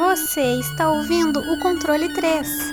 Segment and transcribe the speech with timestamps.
[0.00, 2.72] Você está ouvindo o controle 3.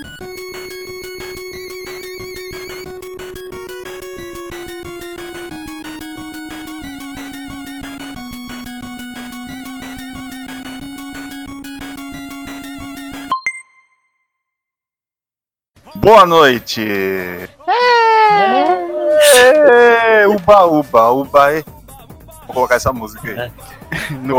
[15.96, 16.80] Boa noite!
[19.30, 21.52] É, uba, uba, uba.
[21.52, 21.62] é.
[22.46, 23.52] Vou colocar essa música aí.
[24.22, 24.38] No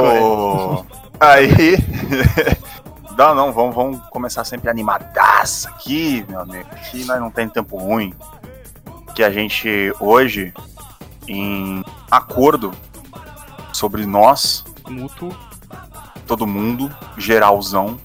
[0.80, 0.86] Ô,
[1.20, 1.76] Aí.
[3.20, 6.70] Não, não, vamos, vamos começar sempre animadaça aqui, meu amigo.
[6.72, 8.14] Aqui nós não tem tempo ruim.
[9.14, 10.54] Que a gente hoje,
[11.28, 12.72] em acordo
[13.74, 15.36] sobre nós, Mútuo.
[16.26, 18.00] todo mundo, geralzão,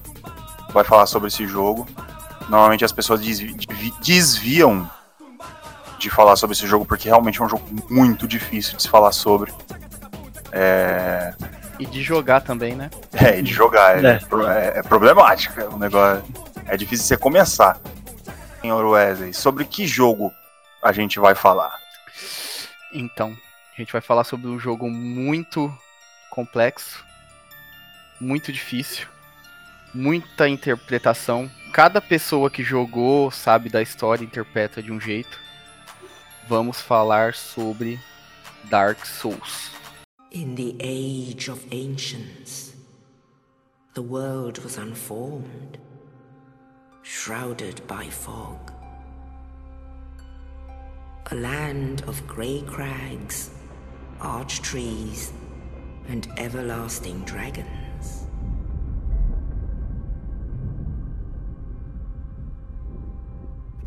[0.73, 1.87] vai falar sobre esse jogo.
[2.49, 4.85] Normalmente as pessoas desvi- desvi- desviam
[5.97, 9.13] de falar sobre esse jogo porque realmente é um jogo muito difícil de se falar
[9.13, 9.53] sobre.
[10.51, 11.33] É,
[11.79, 12.89] E de jogar também, né?
[13.13, 14.03] é, e de jogar.
[14.03, 14.15] É, É.
[14.15, 15.59] é- é problemático.
[15.59, 16.23] é um negócio.
[16.67, 17.79] É difícil você começar.
[18.61, 20.33] Senhor Wesley, sobre que jogo
[20.81, 21.77] a gente vai falar?
[22.93, 23.35] Então,
[23.73, 25.71] a gente vai falar sobre um jogo muito
[26.31, 27.03] complexo,
[28.19, 29.05] muito difícil,
[29.93, 31.51] muita interpretação.
[31.73, 35.37] Cada pessoa que jogou sabe da história e interpreta de um jeito.
[36.47, 37.99] Vamos falar sobre
[38.63, 39.74] Dark Souls.
[40.35, 42.75] In the age of ancients,
[43.93, 45.77] the world was unformed,
[47.03, 48.73] shrouded by fog.
[51.31, 53.51] A land of grey crags,
[54.19, 55.31] arch trees,
[56.09, 58.27] and everlasting dragons.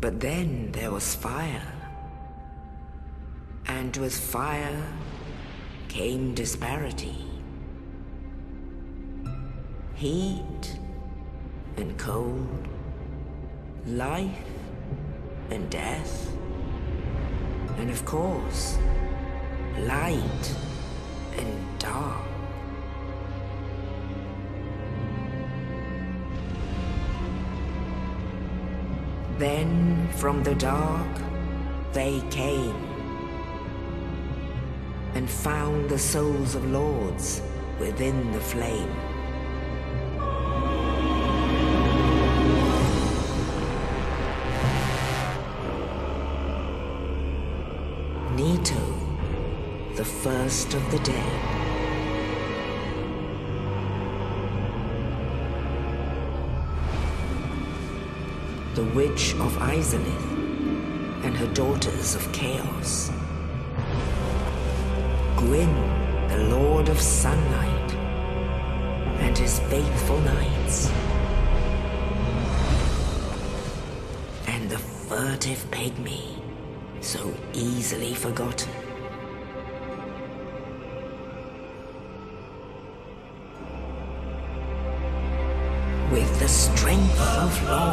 [0.01, 1.71] But then there was fire.
[3.67, 4.83] And with fire
[5.89, 7.17] came disparity.
[9.95, 10.77] Heat
[11.75, 12.67] and cold,
[13.85, 14.45] life
[15.49, 16.31] and death,
[17.77, 18.77] and of course,
[19.79, 20.55] light
[21.37, 22.23] and dark.
[29.37, 31.07] Then from the dark
[31.93, 32.88] they came
[35.19, 37.41] and found the souls of lords
[37.77, 38.95] within the flame.
[48.37, 48.81] Nito,
[49.95, 51.39] the first of the dead.
[58.75, 63.11] The Witch of Izalith and her daughters of Chaos.
[65.39, 65.73] Gwyn,
[66.27, 67.93] the Lord of Sunlight,
[69.21, 70.91] and his faithful knights.
[74.47, 76.41] And the furtive pygmy,
[76.99, 78.69] so easily forgotten.
[86.11, 87.88] With the strength of lords,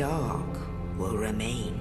[0.00, 0.56] dark
[0.96, 1.78] will remain.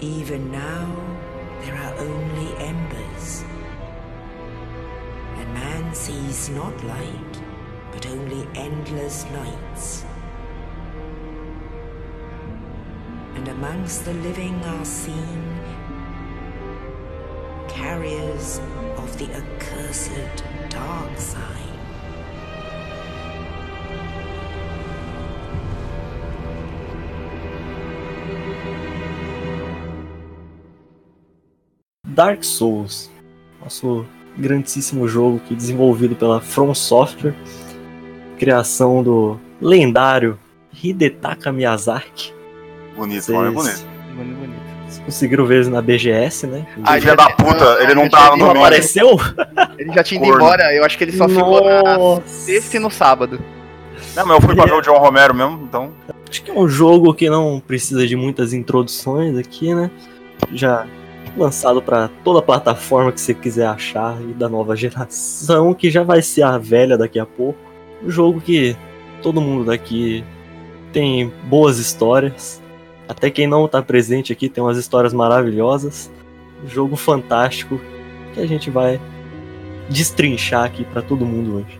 [0.00, 0.86] Even now,
[1.62, 3.44] there are only embers.
[5.38, 7.34] And man sees not light,
[7.92, 10.04] but only endless nights.
[13.36, 15.51] And amongst the living are seen
[17.92, 18.58] carriers
[18.96, 21.40] of the accursed dark side.
[32.04, 33.10] Dark Souls,
[33.60, 34.06] nosso
[34.38, 37.34] grandíssimo jogo que desenvolvido pela From Software,
[38.38, 40.38] criação do lendário
[40.72, 42.32] Hidetaka Miyazaki.
[42.96, 43.92] Bonito, Vocês, nome é bonito.
[45.04, 46.66] Conseguiram ver na BGS, né?
[46.84, 49.18] Ah, Filha da puta, ele não tava no apareceu?
[49.76, 50.44] Ele já tinha ido Corno.
[50.44, 53.40] embora, eu acho que ele só ficou na sexta e no sábado.
[54.14, 55.92] Não, mas eu fui pra ver o John Romero mesmo, então.
[56.30, 59.90] Acho que é um jogo que não precisa de muitas introduções aqui, né?
[60.52, 60.86] Já
[61.36, 66.22] lançado para toda plataforma que você quiser achar e da nova geração, que já vai
[66.22, 67.58] ser a velha daqui a pouco.
[68.04, 68.76] Um jogo que
[69.20, 70.24] todo mundo daqui
[70.92, 72.61] tem boas histórias.
[73.12, 76.10] Até quem não tá presente aqui tem umas histórias maravilhosas.
[76.64, 77.78] Um jogo fantástico
[78.32, 78.98] que a gente vai
[79.90, 81.78] destrinchar aqui para todo mundo hoje.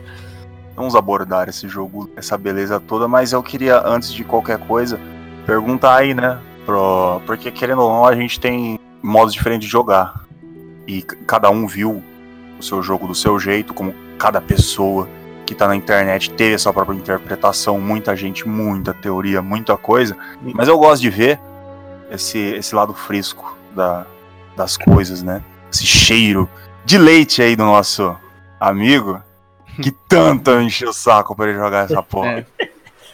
[0.76, 5.00] Vamos abordar esse jogo, essa beleza toda, mas eu queria, antes de qualquer coisa,
[5.46, 6.38] perguntar aí, né?
[6.67, 7.23] Pro...
[7.25, 10.26] Porque querendo ou não, a gente tem modos diferentes de jogar.
[10.87, 12.02] E cada um viu
[12.58, 15.08] o seu jogo do seu jeito, como cada pessoa
[15.44, 20.16] que tá na internet teve a sua própria interpretação, muita gente, muita teoria, muita coisa.
[20.40, 21.40] Mas eu gosto de ver
[22.10, 24.06] esse, esse lado fresco da,
[24.56, 25.42] das coisas, né?
[25.72, 26.48] Esse cheiro
[26.84, 28.14] de leite aí do nosso
[28.60, 29.20] amigo,
[29.80, 32.46] que tanto eu enchi o saco pra ele jogar essa porra.
[32.58, 32.68] É.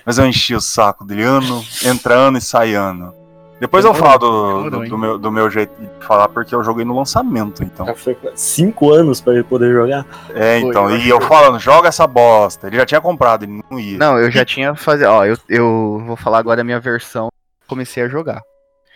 [0.05, 3.15] Mas eu enchi o saco dele ano, entra ano e sai ano.
[3.61, 6.85] Depois eu falo do, do, do meu, do meu jeito de falar, porque eu joguei
[6.85, 7.87] no lançamento, então.
[7.87, 10.07] Já foi cinco anos para ele poder jogar.
[10.33, 10.89] É, Foi, então.
[10.91, 12.69] eu E eu falando, joga essa bosta.
[12.69, 13.99] Ele já tinha comprado, ele não ia.
[13.99, 15.07] Não, eu já tinha fazer.
[15.07, 17.31] Ó, eu, eu vou falar agora a minha versão.
[17.67, 18.41] Comecei a jogar.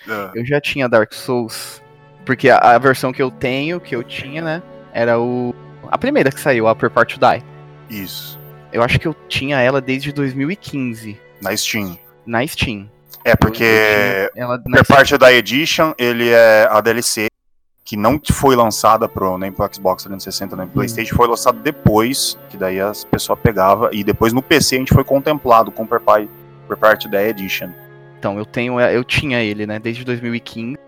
[0.09, 0.31] É.
[0.41, 1.83] Eu já tinha Dark Souls.
[2.25, 4.63] Porque a, a versão que eu tenho, que eu tinha, né?
[4.93, 5.53] Era o.
[5.91, 7.45] A primeira que saiu, a Prepare to Die.
[7.91, 8.39] Isso.
[8.73, 11.21] Eu acho que eu tinha ela desde 2015.
[11.41, 11.99] Na Steam.
[12.25, 12.89] Na Steam.
[13.25, 17.29] É, porque ela por parte da Edition, ele é a DLC
[17.85, 22.39] que não foi lançada pro, nem pro Xbox 360 nem pro Playstation, foi lançado depois,
[22.49, 26.29] que daí as pessoas pegavam, e depois no PC a gente foi contemplado com pai-
[26.67, 27.71] por parte da Edition.
[28.19, 30.79] Então, eu tenho, eu tinha ele, né, desde 2015.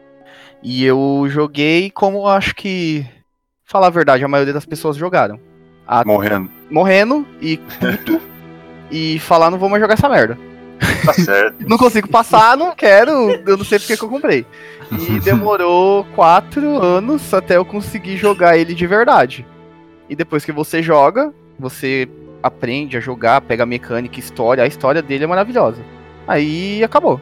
[0.62, 3.04] E eu joguei como acho que,
[3.64, 5.38] falar a verdade, a maioria das pessoas jogaram.
[6.06, 6.48] Morrendo.
[6.70, 8.20] Morrendo e puto.
[8.90, 10.38] e falar, não vou mais jogar essa merda.
[11.04, 11.56] Tá certo.
[11.68, 14.46] Não consigo passar, não quero, eu não sei porque que eu comprei.
[14.92, 19.46] E demorou quatro anos até eu conseguir jogar ele de verdade.
[20.08, 22.08] E depois que você joga, você
[22.42, 25.82] aprende a jogar, pega a mecânica, história, a história dele é maravilhosa.
[26.26, 27.20] Aí acabou.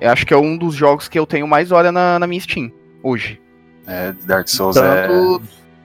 [0.00, 2.40] Eu acho que é um dos jogos que eu tenho mais hora na, na minha
[2.40, 2.70] Steam,
[3.02, 3.40] hoje.
[3.86, 5.06] É, Dark Souls é.
[5.06, 5.42] Tanto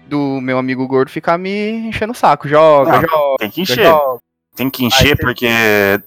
[0.07, 2.47] do meu amigo gordo ficar me enchendo o saco.
[2.47, 3.85] Joga, Ah, joga, Tem que encher.
[3.85, 4.19] joga.
[4.57, 5.47] Tem que encher porque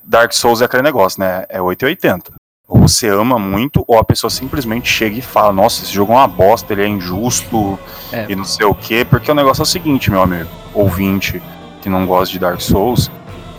[0.05, 1.45] Dark Souls é aquele negócio, né?
[1.49, 2.33] É 880.
[2.69, 6.17] Ou você ama muito, ou a pessoa simplesmente chega e fala: Nossa, esse jogo é
[6.17, 7.79] uma bosta, ele é injusto
[8.13, 8.27] É.
[8.29, 9.05] e não sei o quê.
[9.09, 11.41] Porque o negócio é o seguinte, meu amigo, ouvinte
[11.81, 13.11] que não gosta de Dark Souls,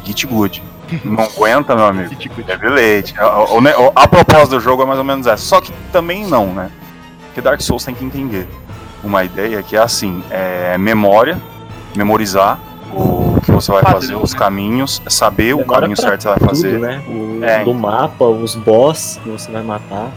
[0.04, 0.62] Git Good.
[1.06, 2.10] Não aguenta, meu amigo.
[3.18, 3.26] É.
[3.26, 5.42] O- o- o- A proposta do jogo é mais ou menos essa.
[5.44, 6.70] Só que também não, né?
[7.28, 8.46] Porque Dark Souls tem que entender
[9.02, 11.42] uma ideia que é assim: é memória,
[11.96, 12.60] memorizar
[12.94, 16.72] o que você vai fazer, os caminhos, saber o caminho certo que você vai fazer.
[16.74, 17.02] Tudo, né?
[17.08, 17.64] O É.
[17.64, 20.10] do mapa, os boss que você vai matar.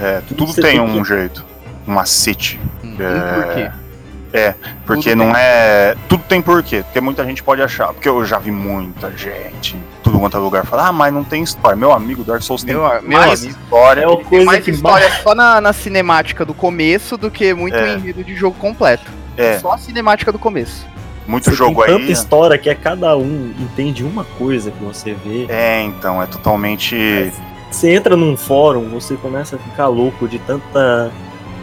[0.00, 1.44] É, tudo Você tem tem um que- jeito,
[1.86, 2.60] um macete.
[2.84, 3.42] um É.
[3.42, 3.70] porquê.
[4.84, 5.96] Porque Tudo não é.
[6.08, 6.82] Tudo tem porquê.
[6.82, 7.88] Porque muita gente pode achar.
[7.94, 11.42] Porque eu já vi muita gente, tudo quanto é lugar, falar, ah, mas não tem
[11.42, 11.74] história.
[11.76, 13.58] Meu amigo, Dark Souls tem Meu, meu mais amigo.
[13.58, 14.02] história.
[14.02, 17.54] É o Tem coisa mais que história só na, na cinemática do começo do que
[17.54, 17.94] muito É.
[17.94, 19.10] enredo de jogo completo.
[19.36, 20.86] É, Só a cinemática do começo.
[21.28, 22.00] Muito Você jogo tem aí.
[22.00, 25.44] tanta história que é cada um entende uma coisa que você vê.
[25.48, 27.30] É, então, é totalmente.
[27.70, 31.12] Você entra num fórum, você começa a ficar louco de tanta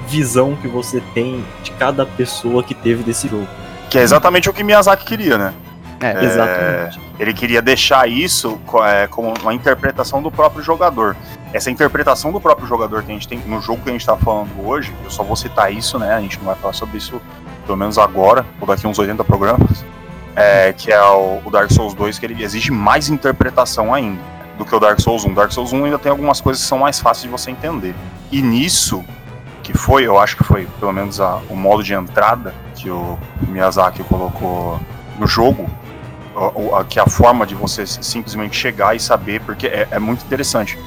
[0.08, 3.48] visão que você tem de cada pessoa que teve desse jogo.
[3.90, 5.54] Que é exatamente o que Miyazaki queria, né?
[6.00, 7.02] É, É, Exatamente.
[7.18, 11.16] Ele queria deixar isso é, como uma interpretação do próprio jogador.
[11.54, 14.16] Essa interpretação do próprio jogador que a gente tem no jogo que a gente tá
[14.18, 16.14] falando hoje, eu só vou citar isso, né?
[16.14, 17.20] A gente não vai falar sobre isso
[17.66, 19.84] pelo menos agora, ou daqui uns 80 programas.
[20.36, 24.20] É, que é o, o Dark Souls 2, que ele exige mais interpretação ainda
[24.58, 25.34] do que o Dark Souls 1.
[25.34, 27.96] Dark Souls 1 ainda tem algumas coisas que são mais fáceis de você entender.
[28.32, 29.04] E nisso,
[29.64, 33.18] que foi, eu acho que foi pelo menos a- o modo de entrada que o
[33.48, 34.78] Miyazaki colocou
[35.18, 35.70] no jogo,
[36.36, 40.00] o- a- que é a forma de você simplesmente chegar e saber, porque é, é
[40.00, 40.78] muito interessante.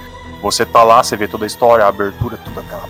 [0.43, 2.85] Você tá lá, você vê toda a história, a abertura, tudo aquela.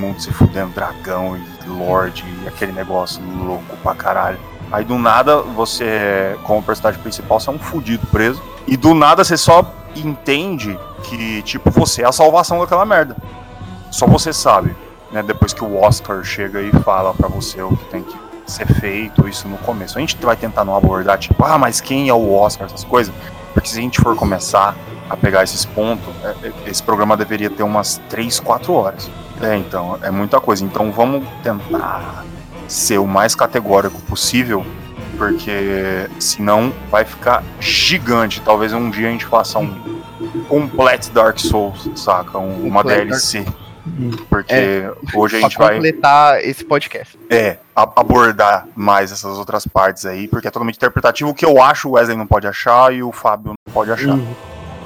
[0.00, 4.38] Mundo se fudendo, dragão e lord e aquele negócio louco pra caralho.
[4.72, 8.42] Aí do nada, você, como personagem principal, você é um fudido preso.
[8.66, 13.16] E do nada você só entende que, tipo, você é a salvação daquela merda.
[13.90, 14.74] Só você sabe.
[15.10, 18.16] né, depois que o Oscar chega e fala pra você o que tem que
[18.46, 19.98] ser feito, isso no começo.
[19.98, 23.12] A gente vai tentar não abordar, tipo, ah, mas quem é o Oscar, essas coisas,
[23.52, 24.76] porque se a gente for começar
[25.10, 29.10] a pegar esses pontos, é- é- esse programa deveria ter umas 3, 4 horas.
[29.42, 30.64] É, então, é muita coisa.
[30.64, 32.24] Então vamos tentar
[32.68, 34.64] ser o mais categórico possível,
[35.18, 38.40] porque senão vai ficar gigante.
[38.40, 40.00] Talvez um dia a gente faça um
[40.48, 42.38] complete Dark Souls, saca?
[42.38, 43.44] Um- uma DLC.
[44.28, 47.18] Porque hoje a gente vai completar esse podcast.
[47.30, 51.30] é, abordar mais essas outras partes aí, porque é totalmente interpretativo.
[51.30, 54.10] O que eu acho, o Wesley não pode achar e o Fábio não pode achar.
[54.10, 54.34] Uhum.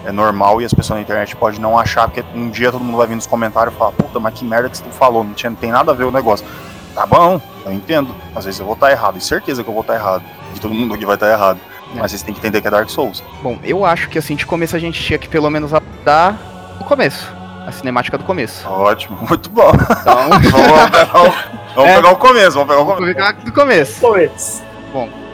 [0.04, 2.98] É normal e as pessoas na internet podem não achar, porque um dia todo mundo
[2.98, 5.48] vai vir nos comentários e falar, puta, mas que merda que você falou, não, tinha,
[5.50, 6.46] não tem nada a ver o negócio.
[6.94, 8.14] Tá bom, eu entendo.
[8.36, 10.22] Às vezes eu vou estar errado, e certeza que eu vou estar errado.
[10.54, 11.58] E todo mundo aqui vai estar errado.
[11.94, 11.98] É.
[11.98, 13.22] Mas vocês têm que entender que é Dark Souls.
[13.42, 15.70] Bom, eu acho que assim, de começo a gente tinha que pelo menos
[16.04, 16.36] dar
[16.80, 17.32] o começo.
[17.66, 18.68] A cinemática do começo.
[18.68, 19.70] Ótimo, muito bom.
[19.72, 21.30] Então, vamos pegar o,
[21.74, 21.96] vamos É.
[21.96, 23.14] pegar o começo, vamos pegar o vamos começo.
[23.14, 24.00] pegar do começo.
[24.02, 24.62] Pois.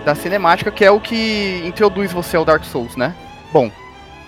[0.05, 3.15] Da cinemática, que é o que introduz você ao Dark Souls, né?
[3.53, 3.71] Bom,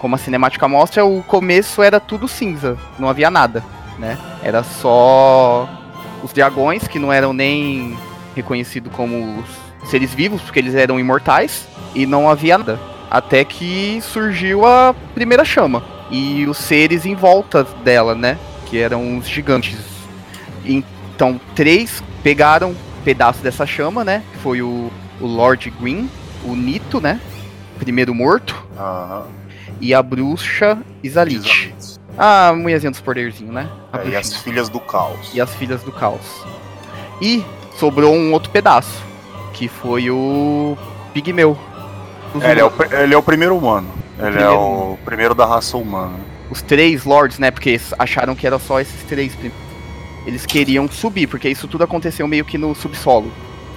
[0.02, 3.62] como a cinemática mostra, o começo era tudo cinza, não havia nada,
[4.00, 4.18] né?
[4.42, 5.68] Era só
[6.24, 7.96] os dragões, que não eram nem
[8.34, 9.44] reconhecidos como
[9.84, 12.80] seres vivos, porque eles eram imortais, e não havia nada.
[13.08, 15.84] Até que surgiu a primeira chama.
[16.10, 18.36] E os seres em volta dela, né?
[18.66, 19.78] Que eram os gigantes.
[20.64, 24.24] Então, três pegaram pedaço dessa chama, né?
[24.42, 24.90] Foi o,
[25.20, 26.10] o Lord Green,
[26.44, 27.20] o Nito, né?
[27.78, 28.66] Primeiro morto.
[28.76, 29.41] Aham.
[29.82, 31.74] E a bruxa Isalit.
[31.76, 32.00] Exatamente.
[32.16, 33.68] A mulherzinha dos poderzinhos, né?
[33.92, 35.32] É, e as filhas do caos.
[35.34, 36.46] e as filhas do caos.
[37.20, 37.44] E
[37.76, 39.02] sobrou um outro pedaço,
[39.52, 40.78] que foi o
[41.12, 41.58] Pigmeu.
[42.40, 42.72] É, ele, é o,
[43.02, 43.88] ele é o primeiro humano.
[44.18, 46.14] Ele é primeiro o primeiro da raça humana.
[46.48, 47.50] os três lords, né?
[47.50, 49.36] Porque eles acharam que era só esses três.
[50.24, 53.32] Eles queriam subir, porque isso tudo aconteceu meio que no subsolo.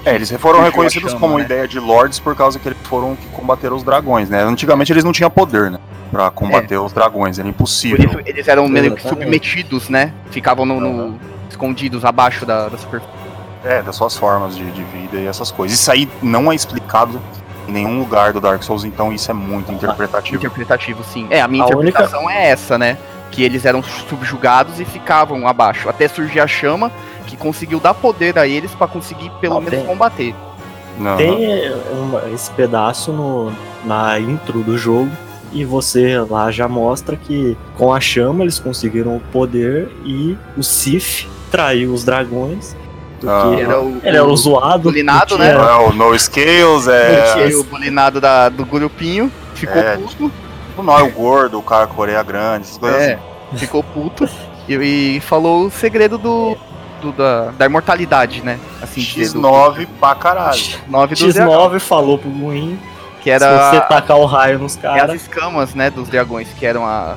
[0.06, 1.46] É, eles foram a reconhecidos chama, como né?
[1.46, 4.44] ideia de lords por causa que eles foram que combateram os dragões, né?
[4.44, 5.80] Antigamente eles não tinham poder, né?
[6.12, 8.10] Pra combater os dragões, era Por impossível.
[8.10, 10.14] isso eles eram meio que submetidos, né?
[10.32, 11.20] Ficavam no, no-
[11.50, 13.14] escondidos abaixo da, da superfície.
[13.64, 15.78] É, das suas formas de, de vida e essas coisas.
[15.80, 17.20] Isso aí não é explicado
[17.68, 20.36] em nenhum lugar do Dark Souls, então isso é muito interpretativo.
[20.38, 21.26] Interpretativo, sim.
[21.32, 22.98] É, a minha A interpretação é essa, né?
[23.32, 25.90] Que eles eram subjugados e ficavam abaixo.
[25.90, 26.92] Até surgir a chama,
[27.26, 30.36] que conseguiu dar poder a eles pra conseguir pelo Não, menos tem- combater.
[31.00, 33.52] Não, Tem uma- esse pedaço no,
[33.84, 35.10] na intro do jogo
[35.56, 40.62] e você lá já mostra que com a chama eles conseguiram o poder e o
[40.64, 42.76] Sif traiu os dragões.
[43.20, 43.60] Porque Ah.
[43.60, 44.84] Era o, ele era o zoado.
[44.84, 45.54] bulinado, não né?
[45.54, 47.56] não é o No Scales, Não é.
[47.56, 50.32] o bulinado da, do grupinho ficou É, puto.
[50.78, 53.14] Não é o gordo, o cara Coreia grande, essas coisas É,
[53.54, 53.58] assim.
[53.58, 54.28] ficou puto.
[54.68, 54.74] E,
[55.16, 56.58] e falou o segredo do,
[57.02, 58.60] do- da, da imortalidade, né?
[58.82, 60.60] Assim, dizer, do- X9 pra caralho.
[60.90, 62.78] 9 do dragão, X9 falou pro Guin
[63.34, 65.22] que se você era tacar o raio nos é as caras.
[65.22, 67.16] escamas, né, dos dragões, que eram a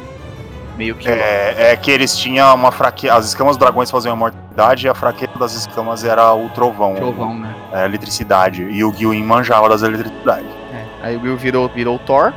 [0.76, 3.14] meio que É, é que eles tinham uma fraqueza.
[3.14, 6.92] As escamas dos dragões faziam a mortalidade e a fraqueza das escamas era o trovão.
[6.92, 7.54] o trovão, né?
[7.72, 8.62] A eletricidade.
[8.62, 10.48] E o Gilin manjava das eletricidades.
[10.72, 10.84] É.
[11.02, 12.32] Aí o Will virou, virou o Thor,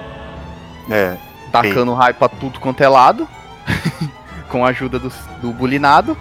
[0.90, 1.16] É.
[1.52, 3.28] tacando raio pra tudo quanto é lado,
[4.50, 5.12] com a ajuda do,
[5.42, 6.18] do bulinado.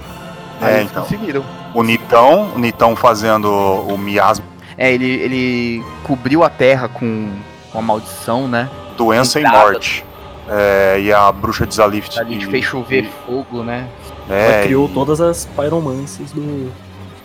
[0.60, 1.02] Aí É, eles então.
[1.02, 1.44] conseguiram.
[1.72, 4.44] O Nitão, o Nitão fazendo o miasma,
[4.80, 7.30] É, ele, ele cobriu a terra com,
[7.70, 8.70] com a maldição, né?
[8.96, 10.04] doença e morte.
[10.48, 12.18] É, e a bruxa de Zalift.
[12.18, 13.88] A gente e- fez chover fogo, né?
[14.28, 16.72] É, Ela criou e- todas as pyromancies do.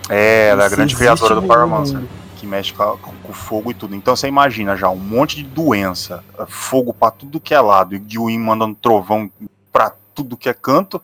[0.09, 1.97] é, ela é a grande criadora do Pyromancer.
[1.99, 2.09] mundo.
[2.35, 2.97] Que mexe com,
[3.29, 3.95] o fogo e tudo.
[3.95, 8.03] Então você imagina já um monte de doença, fogo pra tudo que é lado, e
[8.05, 9.31] Gilin mandando trovão
[9.71, 11.01] pra tudo que é canto.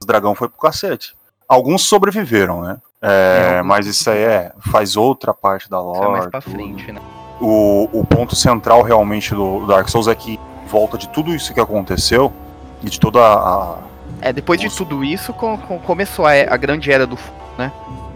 [0.00, 1.14] Os dragão foi pro cacete.
[1.48, 2.78] Alguns sobreviveram, né?
[3.02, 6.30] É, É, mas isso aí é, faz outra parte da Isso é mais lore.
[6.30, 6.52] pra tudo.
[6.52, 7.00] frente, né?
[7.40, 11.52] o, o ponto central realmente do, do Dark Souls é que volta de tudo isso
[11.52, 12.32] que aconteceu
[12.82, 13.78] e de toda a.
[14.20, 17.38] É, depois de tudo isso, com- com- começou a, a grande era do fogo.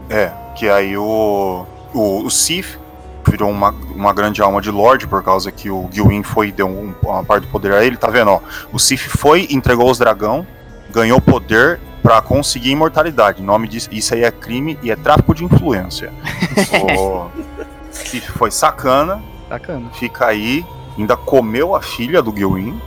[0.09, 1.67] É, que aí o.
[1.93, 2.79] O, o Sif
[3.27, 6.69] virou uma, uma grande alma de Lorde por causa que o Gilwin foi e deu
[6.69, 7.97] um- uma parte do poder a ele.
[7.97, 8.41] Tá vendo, ó?
[8.73, 10.47] O Sif foi, entregou os dragão,
[10.93, 13.43] ganhou poder pra conseguir imortalidade.
[13.43, 16.13] O nome disso, isso aí é crime e é tráfico de influência.
[16.97, 17.29] o
[17.91, 19.21] Sif foi sacana,
[19.51, 19.91] Bacana.
[19.95, 20.65] fica aí,
[20.97, 22.81] ainda comeu a filha do Gilwin.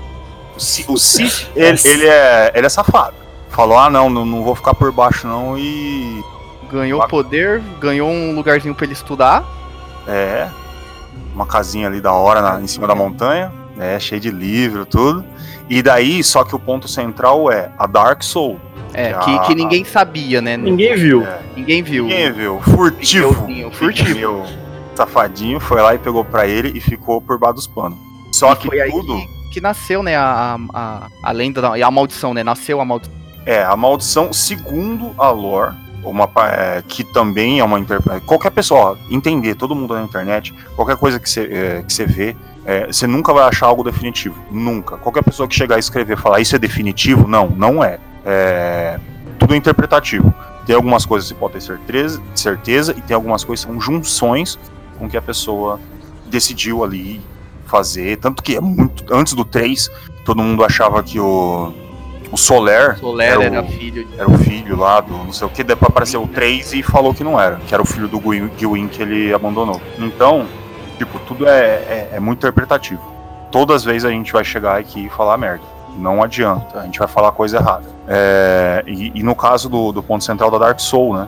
[0.55, 3.13] O Si- O Sif, ele, ele é, ele é safado.
[3.49, 6.23] Falou, ah não, não, não vou ficar por baixo não e...
[6.71, 7.23] Ganhou Bacana.
[7.23, 9.43] poder, ganhou um lugarzinho pra ele estudar.
[10.07, 10.47] É,
[11.35, 13.51] uma casinha ali da hora na- em cima da montanha.
[13.77, 15.25] É, cheio de livro, tudo.
[15.69, 18.59] E daí, só que o ponto central é a Dark Soul.
[18.93, 19.19] É, Ah.
[19.19, 20.58] que, que ninguém sabia, né?
[20.58, 21.22] Ninguém viu.
[21.24, 22.03] É, Ninguém viu.
[22.05, 22.60] Ninguém viu.
[22.62, 23.48] Furtivo.
[23.72, 24.15] Furtivo.
[24.19, 24.46] Meu
[24.96, 27.98] safadinho foi lá e pegou pra ele e ficou por baixo dos panos.
[28.31, 29.15] Só E que foi aí tudo.
[29.15, 32.43] que, que nasceu, né, a, a, a lenda, da- e a maldição, né?
[32.43, 33.13] Nasceu a maldição.
[33.46, 38.25] É, a maldição, segundo a lore, uma, é, que também é uma interpretação.
[38.27, 42.05] Qualquer pessoa, ó, entender, todo mundo na internet, qualquer coisa que você é, que você
[42.05, 44.36] vê, é, você nunca vai achar algo definitivo.
[44.51, 44.98] Nunca.
[44.98, 48.00] Qualquer pessoa que chegar a escrever e falar isso é definitivo, não, não é.
[48.29, 49.00] É,
[49.39, 50.33] tudo é interpretativo.
[50.65, 53.81] Tem algumas coisas que você pode ter certeza, certeza, e tem algumas coisas que são
[53.81, 54.59] junções
[55.00, 55.79] com que a pessoa
[56.27, 57.19] decidiu ali
[57.65, 58.17] fazer.
[58.17, 59.03] Tanto que é muito.
[59.12, 59.89] Antes do 3,
[60.24, 61.74] todo mundo achava que o.
[62.31, 64.19] O Soler Soler Era era, o- filho de.
[64.19, 67.12] era o filho lá do não sei o que, depois apareceu o 3 e falou
[67.12, 69.81] que não era, que era o filho do Gwyn Gwyn que ele abandonou.
[69.98, 70.45] Então,
[71.00, 73.01] tipo, tudo é, é, é muito interpretativo.
[73.51, 75.63] Todas as vezes a gente vai chegar aqui e falar merda.
[75.98, 77.86] Não adianta, a gente vai falar coisa errada.
[78.08, 81.27] É, e, e no caso do, do ponto central da Dark Soul, né?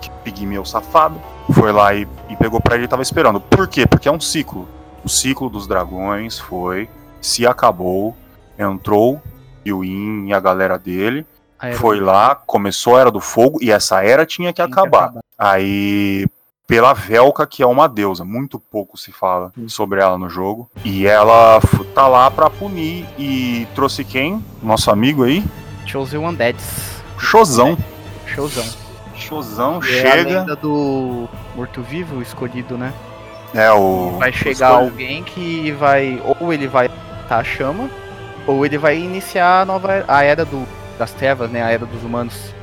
[0.00, 1.20] Que Pigmeu safado
[1.52, 3.40] foi lá e, e pegou pra ele e tava esperando.
[3.40, 3.86] Por quê?
[3.86, 4.68] Porque é um ciclo.
[5.04, 6.88] O ciclo dos dragões foi,
[7.20, 8.14] se acabou,
[8.58, 9.20] entrou
[9.66, 11.26] Yuin e a galera dele,
[11.74, 15.12] foi lá, começou a Era do Fogo e essa era tinha que tinha que acabar.
[15.38, 16.26] Aí,
[16.70, 20.70] pela Velka, que é uma deusa, muito pouco se fala sobre ela no jogo.
[20.84, 21.60] E ela
[21.94, 24.42] tá lá pra punir e trouxe quem?
[24.62, 25.44] Nosso amigo aí?
[25.84, 27.02] Chosen Undeads.
[27.18, 27.76] Chozão.
[28.24, 28.64] Showzão.
[29.16, 30.38] Chozão É a chega.
[30.40, 32.92] lenda do morto-vivo o escolhido, né?
[33.52, 34.16] É o.
[34.20, 36.22] Vai chegar escolhe- alguém que vai.
[36.38, 36.88] Ou ele vai
[37.28, 37.90] tá a chama,
[38.46, 40.64] ou ele vai iniciar a nova a era do,
[40.96, 41.62] das trevas, né?
[41.64, 42.54] A era dos humanos.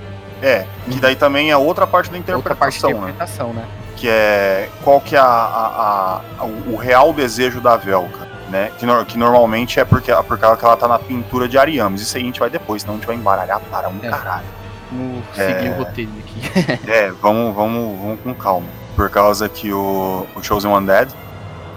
[0.41, 3.11] É, que daí também é outra parte da Outra parte da interpretação, né?
[3.11, 3.65] interpretação, né?
[3.97, 8.71] Que é qual que é a, a- a- o real desejo da Velka, né?
[8.77, 12.01] Que, nor- que normalmente é porque, porque ela, que ela tá na pintura de Ariames.
[12.01, 14.09] Isso aí a gente vai depois, senão a gente vai embaralhar para um É.
[14.09, 14.45] caralho.
[14.91, 15.47] Vamos É.
[15.53, 16.79] seguir o roteiro aqui.
[16.89, 18.67] É, vamos, vamos, vamos com calma.
[18.95, 21.11] Por causa que o, o Chosen Undead,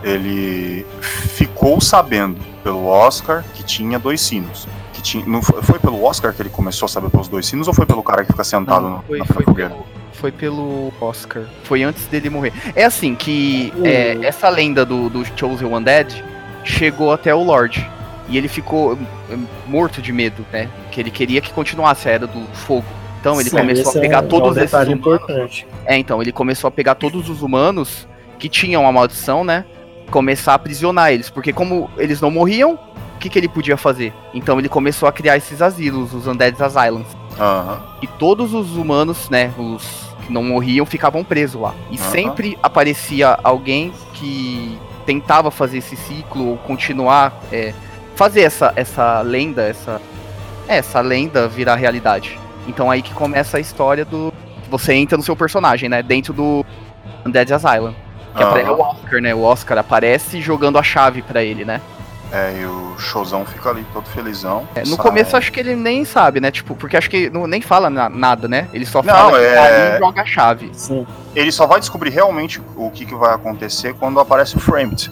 [0.02, 4.66] ele ficou sabendo pelo Oscar que tinha dois sinos.
[4.92, 7.68] Que tinha, não foi, foi pelo Oscar que ele começou a saber pelos dois sinos
[7.68, 9.70] ou foi pelo cara que fica sentado Não, no, foi, na foi, fogueira?
[9.70, 9.86] pelo,
[10.20, 11.44] foi pelo Oscar.
[11.64, 12.52] Foi antes dele morrer.
[12.76, 13.86] É assim que Uh.
[13.86, 16.22] é, essa lenda do, do Chosen Undead
[16.64, 17.88] chegou até o Lorde.
[18.28, 20.68] E ele ficou hum, morto de medo, né?
[20.92, 22.84] Que ele queria que continuasse a Era do Fogo.
[23.20, 24.94] Então ele Sim, começou a pegar é, todos é um esses humanos.
[24.94, 25.66] importante.
[25.84, 28.06] É, então, ele começou a pegar todos os humanos
[28.38, 29.64] que tinham a maldição, né?
[30.10, 31.28] Começar a aprisionar eles.
[31.28, 32.78] Porque como eles não morriam,
[33.16, 34.12] o que, que ele podia fazer?
[34.32, 37.08] Então ele começou a criar esses asilos, os Undead Asylums.
[37.38, 37.82] Aham.
[38.00, 41.74] E todos os humanos, né, os não morriam, ficavam presos lá.
[41.90, 42.10] E Aham.
[42.10, 47.74] sempre aparecia alguém que tentava fazer esse ciclo ou continuar, é,
[48.14, 50.00] fazer essa, essa lenda, essa,
[50.68, 52.38] é, essa lenda virar realidade.
[52.68, 54.32] Então aí que começa a história do.
[54.70, 56.02] Você entra no seu personagem, né?
[56.02, 56.64] Dentro do
[57.26, 57.92] Undead Asylum.
[58.36, 58.58] Que Aham.
[58.58, 59.34] é o Oscar, né?
[59.34, 61.80] O Oscar aparece jogando a chave pra ele, né?
[62.32, 64.68] É, e o showzão fica ali todo felizão.
[64.74, 66.50] É, no Sai- começo acho que ele nem sabe, né?
[66.50, 68.68] Tipo, porque acho que não, nem fala na- nada, né?
[68.72, 70.70] Ele só Não, fala que é- tá ali e joga a chave.
[70.72, 71.06] Sim.
[71.34, 75.10] Ele só vai descobrir realmente o que, que vai acontecer quando aparece o Framed.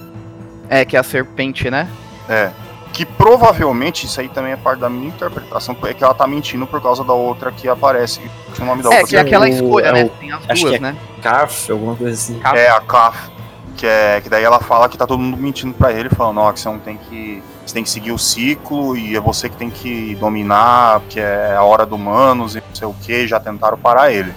[0.69, 1.89] É, que é a serpente, né?
[2.29, 2.51] É.
[2.93, 6.67] Que provavelmente, isso aí também é parte da minha interpretação, é que ela tá mentindo
[6.67, 8.21] por causa da outra que aparece.
[8.55, 10.05] Que o nome da É, outra que é aquela o- escolha, é né?
[10.05, 10.97] o- Tem as acho duas, que é- né?
[11.23, 12.41] Carf, alguma coisa assim.
[12.55, 13.31] É a Kaf.
[13.79, 16.53] Que, é, que daí ela fala que tá todo mundo mentindo pra ele, falando, ó,
[16.53, 17.41] que você não tem que.
[17.65, 21.55] Você tem que seguir o ciclo e é você que tem que dominar, que é
[21.55, 24.35] a hora do Manos e não sei o que, já tentaram parar ele.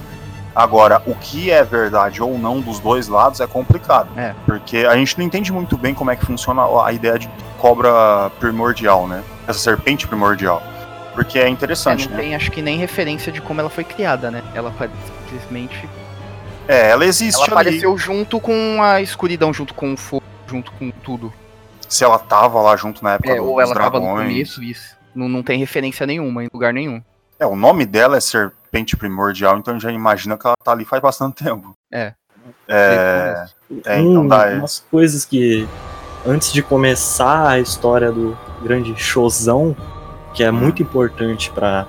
[0.54, 4.10] Agora, o que é verdade ou não dos dois lados é complicado.
[4.16, 4.36] É.
[4.46, 8.30] Porque a gente não entende muito bem como é que funciona a ideia de cobra
[8.40, 9.24] primordial, né?
[9.48, 10.62] Essa serpente primordial.
[11.16, 12.24] Porque é É, interessante, não né?
[12.24, 14.44] tem, acho que nem referência de como ela foi criada, né?
[14.54, 14.72] Ela
[15.30, 15.90] simplesmente.
[16.68, 17.54] É, ela existe Ela ali.
[17.54, 21.34] apareceu junto com a escuridão, junto com o fogo, junto com tudo.
[21.90, 24.28] Se ela tava lá junto na época É, do- ou dos ela tava no dragões.
[24.32, 24.96] começo, isso.
[25.14, 27.02] Não, não tem referência nenhuma, em lugar nenhum.
[27.40, 31.02] É, o nome dela é Serpente Primordial, então já imagina que ela tá ali faz
[31.02, 31.74] bastante tempo.
[31.92, 32.14] É.
[32.68, 33.46] É,
[33.86, 34.48] é então Hum, dá.
[34.52, 35.68] umas coisas que
[36.26, 39.76] antes de começar a história do grande showzão,
[40.34, 41.86] que é muito importante para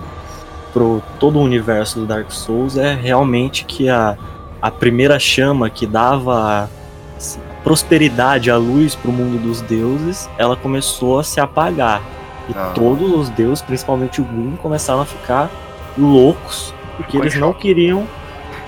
[1.21, 4.17] todo o universo do Dark Souls é realmente que a,
[4.63, 6.71] a primeira chama que dava
[7.17, 12.01] assim, prosperidade, a luz pro mundo dos deuses, ela começou a se apagar.
[12.49, 12.73] E Ah.
[12.75, 15.51] todos os deuses, principalmente o Gloom, começaram a ficar
[15.99, 18.07] loucos, porque eles não queriam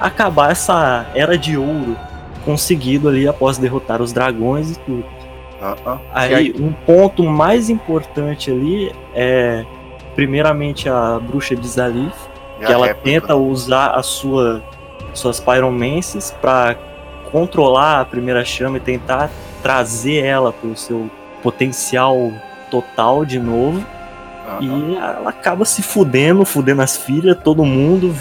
[0.00, 1.96] acabar essa era de ouro
[2.44, 5.04] conseguido ali após derrotar os dragões e tudo.
[5.62, 5.98] Ah, ah.
[6.12, 9.64] Aí, um ponto mais importante ali é,
[10.14, 12.14] primeiramente, a bruxa de Zalif,
[12.64, 13.20] que ela réplica?
[13.20, 14.62] tenta usar a sua,
[15.14, 16.76] suas pyromancies para
[17.30, 19.30] controlar a primeira chama e tentar
[19.62, 21.10] trazer ela para o seu
[21.42, 22.32] potencial
[22.70, 23.84] total de novo.
[24.46, 24.58] Ah.
[24.60, 28.14] E ela acaba se fudendo, fudendo as filhas, todo mundo.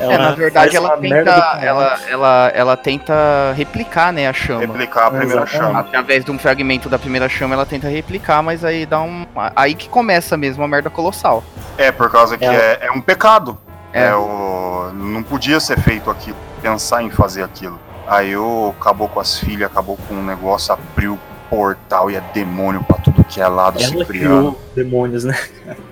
[0.00, 4.60] É, na verdade, ela tenta, ela, ela, ela tenta replicar, né, a chama.
[4.60, 5.66] Replicar a primeira Exatamente.
[5.66, 5.80] chama.
[5.80, 9.26] Através de um fragmento da primeira chama, ela tenta replicar, mas aí dá um.
[9.54, 11.44] Aí que começa mesmo a merda colossal.
[11.76, 13.58] É, por causa que Ela- é, é um pecado.
[13.94, 14.06] É.
[14.08, 14.14] É.
[14.16, 14.90] o...
[14.92, 17.78] Não podia ser feito aquilo, pensar em fazer aquilo.
[18.06, 22.82] Aí o acabou com as filhas, acabou com um negócio, abriu portal e é demônio
[22.84, 24.52] pra tudo que é lado se Ela criando.
[24.52, 25.38] criou demônios, né?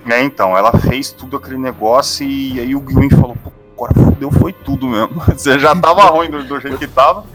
[0.07, 4.29] É, então, ela fez tudo aquele negócio e aí o Gwyn falou, pô, agora fudeu,
[4.31, 5.21] foi tudo mesmo.
[5.33, 7.23] Você já tava ruim do, do jeito que tava.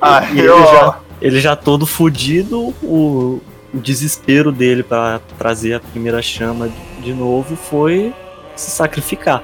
[0.00, 3.40] Aí ele eu, já- Ele já todo fudido, o,
[3.74, 6.70] o desespero dele pra trazer a primeira chama
[7.02, 8.14] de novo foi
[8.56, 9.42] se sacrificar.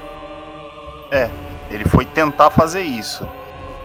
[1.69, 3.27] ele foi tentar fazer isso.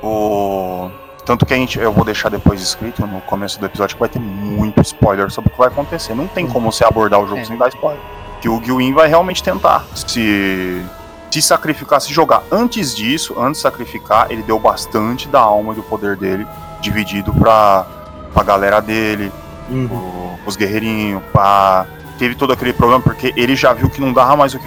[0.03, 0.91] O...
[1.25, 4.09] Tanto que a gente, eu vou deixar depois escrito no começo do episódio que vai
[4.09, 6.15] ter muito spoiler sobre o que vai acontecer.
[6.15, 7.45] Não tem como você abordar o jogo É.
[7.45, 8.01] sem dar spoiler.
[8.41, 10.83] Que o Gwyn vai realmente tentar se,
[11.31, 12.43] se sacrificar, se jogar.
[12.51, 16.47] Antes disso, antes de sacrificar, ele deu bastante da alma e do poder dele
[16.81, 17.85] dividido pra,
[18.33, 19.31] pra galera dele,
[19.71, 20.39] Uhum.
[20.47, 21.85] os guerreirinhos, pá.
[22.19, 24.67] Teve todo aquele problema porque ele já viu que não dava mais o que.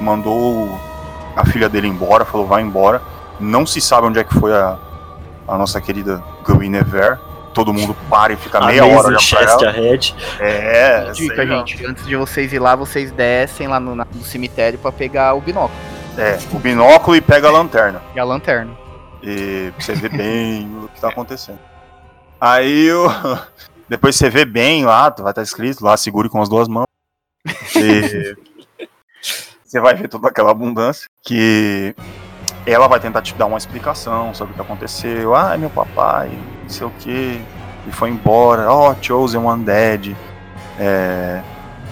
[0.00, 0.80] Mandou
[1.36, 3.02] a filha dele embora, falou: vai embora.
[3.38, 4.78] Não se sabe onde é que foi a,
[5.46, 7.18] a nossa querida Guinevere.
[7.52, 9.68] Todo mundo para e fica meia hora olhando pra ela.
[9.70, 10.14] Ahead.
[10.38, 11.84] É, Dica, gente.
[11.84, 15.76] Antes de vocês ir lá, vocês descem lá no, no cemitério pra pegar o binóculo
[16.16, 18.00] É, o binóculo e pega a lanterna.
[18.14, 18.70] e a lanterna.
[19.20, 21.58] E pra você ver bem o que tá acontecendo.
[22.40, 23.08] Aí o.
[23.88, 26.84] Depois você vê bem lá, vai estar escrito lá, segure com as duas mãos.
[27.76, 28.36] E
[29.70, 31.08] você vai ver toda aquela abundância.
[31.22, 31.94] Que
[32.66, 35.34] ela vai tentar te dar uma explicação sobre o que aconteceu.
[35.34, 36.30] Ah, é meu papai,
[36.62, 37.40] não sei o que.
[37.86, 38.72] E foi embora.
[38.72, 40.16] Oh, Chosen One Dead.
[40.76, 41.40] É,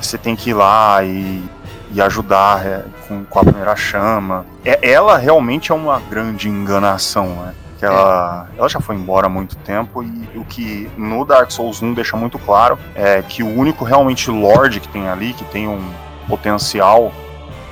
[0.01, 1.45] você tem que ir lá e,
[1.93, 4.45] e ajudar é, com, com a primeira chama.
[4.65, 7.55] É, ela realmente é uma grande enganação, né?
[7.79, 11.81] Que ela, ela já foi embora há muito tempo e o que no Dark Souls
[11.81, 15.69] 1 deixa muito claro é que o único realmente Lorde que tem ali, que tem
[15.69, 15.81] um
[16.27, 17.13] potencial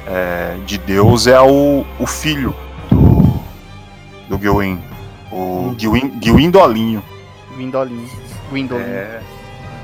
[0.06, 2.54] é, de Deus, é o, o filho
[2.90, 3.40] do,
[4.28, 4.78] do Gwyn.
[5.30, 7.02] O Gwyndolinho.
[7.54, 8.10] Gwindolinho.
[8.48, 8.88] Gwindolinho.
[8.88, 9.20] É,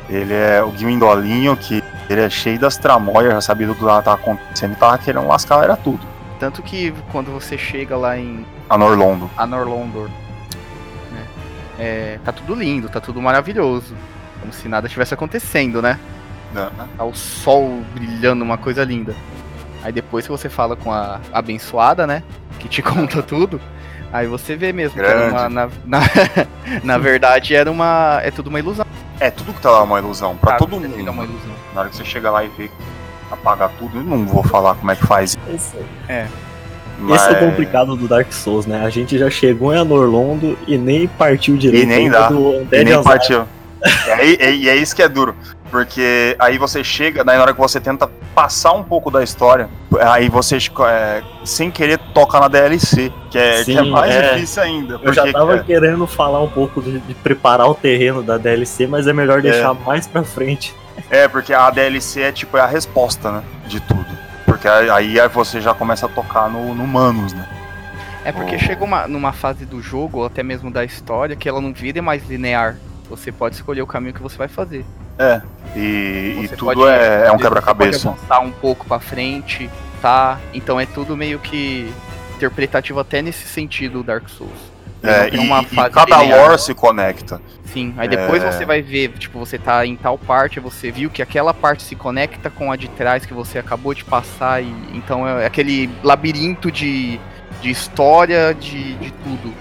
[0.08, 4.02] ele é o Gwyndolinho que ele é cheio das tramóias, já sabia tudo que lá
[4.02, 6.06] tava acontecendo e tava querendo lascar era tudo.
[6.38, 9.30] Tanto que quando você chega lá em A Norlondo.
[9.36, 10.08] Anorlondor,
[11.10, 11.26] né,
[11.78, 13.94] é, tá tudo lindo, tá tudo maravilhoso.
[14.40, 15.98] Como se nada tivesse acontecendo, né?
[16.52, 16.68] né?
[16.96, 19.14] Tá o sol brilhando, uma coisa linda.
[19.82, 22.22] Aí depois que você fala com a abençoada, né?
[22.58, 23.60] Que te conta tudo.
[24.12, 25.30] Aí você vê mesmo que era Grande.
[25.32, 26.00] uma, na, na,
[26.84, 28.20] na verdade era uma.
[28.22, 28.84] É tudo uma ilusão.
[29.18, 30.36] É, tudo que tá lá é uma ilusão.
[30.36, 30.92] Pra Tá, todo mundo.
[30.94, 31.50] fica uma ilusão.
[31.74, 32.70] Na hora que você chega lá e vê
[33.30, 35.36] apagar tudo, eu não vou falar como é que faz.
[35.54, 35.76] Esse,
[36.98, 37.22] Mas...
[37.22, 38.84] esse é o complicado do Dark Souls, né?
[38.84, 42.28] A gente já chegou em Anorlondo e nem partiu direito E nem dá.
[42.28, 43.44] do E nem partiu.
[44.22, 45.34] E e é isso que é duro.
[45.72, 49.70] Porque aí você chega, daí na hora que você tenta passar um pouco da história,
[50.02, 54.34] aí você, é, sem querer, toca na DLC, que é, que é Sim, mais é.
[54.34, 55.00] difícil ainda.
[55.02, 58.36] Eu já porque, tava cara, querendo falar um pouco de, de preparar o terreno da
[58.36, 60.74] DLC, mas é melhor deixar mais pra frente.
[61.08, 63.42] É, porque a DLC é tipo é a resposta, né?
[63.66, 64.06] De tudo.
[64.44, 67.48] Porque aí aí você já começa a tocar no, no Manos, né?
[68.26, 68.58] É porque Oh.
[68.58, 72.02] chega uma, numa fase do jogo, ou até mesmo da história, que ela não vira
[72.02, 72.76] mais linear.
[73.16, 74.84] Você pode escolher o caminho que você vai fazer.
[75.18, 75.40] É.
[75.76, 78.08] E, e tudo pode- é, é um você quebra-cabeça.
[78.08, 79.68] Pode avançar um pouco pra frente,
[80.00, 80.38] tá?
[80.54, 81.92] Então é tudo meio que
[82.36, 84.72] interpretativo até nesse sentido o Dark Souls.
[85.04, 86.40] É, e, e cada linear.
[86.46, 87.40] lore se conecta.
[87.64, 88.52] Sim, aí depois É.
[88.52, 91.96] você vai ver, tipo, você tá em tal parte, você viu que aquela parte se
[91.96, 96.70] conecta com a de trás que você acabou de passar, e então é aquele labirinto
[96.70, 97.18] de,
[97.60, 99.52] de história, de, de tudo.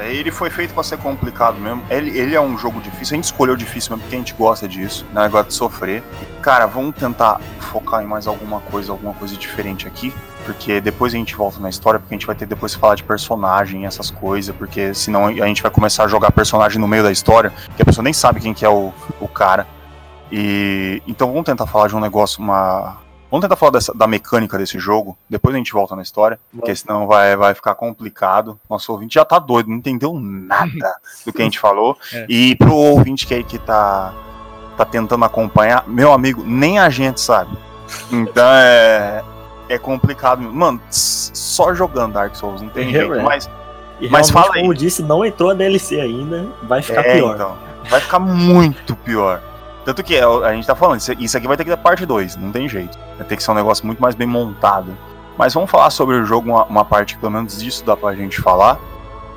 [0.00, 1.82] É, ele foi feito pra ser complicado mesmo.
[1.88, 3.14] Ele, ele é um jogo difícil.
[3.14, 5.28] A gente escolheu difícil mesmo porque a gente gosta disso, né?
[5.28, 6.02] Gosta de sofrer.
[6.22, 10.12] E, cara, vamos tentar focar em mais alguma coisa, alguma coisa diferente aqui.
[10.44, 12.96] Porque depois a gente volta na história, porque a gente vai ter depois que falar
[12.96, 17.02] de personagem, essas coisas, porque senão a gente vai começar a jogar personagem no meio
[17.02, 19.66] da história, que a pessoa nem sabe quem que é o, o cara.
[20.30, 22.98] E então vamos tentar falar de um negócio, uma,
[23.34, 26.72] Vamos tentar falar dessa- da mecânica desse jogo, depois a gente volta na história, porque
[26.76, 28.56] senão vai, vai ficar complicado.
[28.70, 30.94] Nosso ouvinte já tá doido, não entendeu nada
[31.26, 31.98] do que a gente falou.
[32.12, 32.26] É.
[32.28, 34.14] E pro ouvinte que, que tá,
[34.76, 37.50] tá tentando acompanhar, meu amigo, nem a gente sabe.
[38.12, 39.24] Então é,
[39.68, 40.40] é complicado.
[40.40, 43.14] Mano, só jogando Dark Souls, não tem É, jeito.
[43.14, 43.22] é.
[43.24, 43.50] Mas
[44.00, 44.60] E Mas fala aí.
[44.60, 47.34] como disse, não entrou a DLC ainda, vai ficar é, pior.
[47.34, 47.56] então,
[47.90, 49.40] vai ficar muito pior.
[49.84, 52.36] Tanto que é, a gente tá falando, isso- aqui vai ter que ter parte 2,
[52.36, 52.98] não tem jeito.
[53.18, 54.96] Vai ter que ser um negócio muito mais bem montado.
[55.36, 58.14] Mas vamos falar sobre o jogo, uma, uma parte que pelo menos disso dá pra
[58.14, 58.78] gente falar.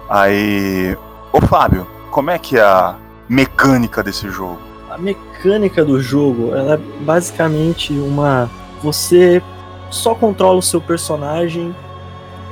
[0.10, 0.95] Aí.
[1.33, 2.95] Ô Fábio, como é que é a
[3.27, 4.60] mecânica desse jogo?
[4.89, 8.49] A mecânica do jogo, ela é basicamente uma.
[8.81, 9.41] Você
[9.89, 11.75] só controla o seu personagem,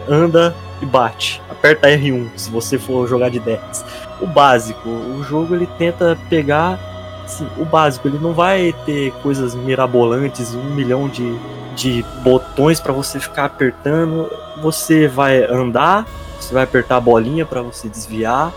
[0.10, 1.41] anda e bate.
[1.49, 3.86] Aperta R1 se você for jogar de 10.
[4.21, 6.79] O básico, o jogo ele tenta pegar
[7.26, 11.38] assim, o básico, ele não vai ter coisas mirabolantes, um milhão de,
[11.76, 14.30] de botões para você ficar apertando.
[14.62, 16.06] Você vai andar,
[16.40, 18.54] você vai apertar a bolinha para você desviar,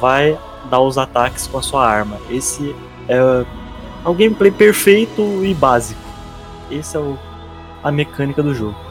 [0.00, 0.38] vai
[0.70, 2.18] dar os ataques com a sua arma.
[2.30, 2.74] Esse
[3.08, 3.20] é
[4.04, 6.00] o gameplay perfeito e básico.
[6.70, 7.18] Esse é o,
[7.82, 8.89] a mecânica do jogo.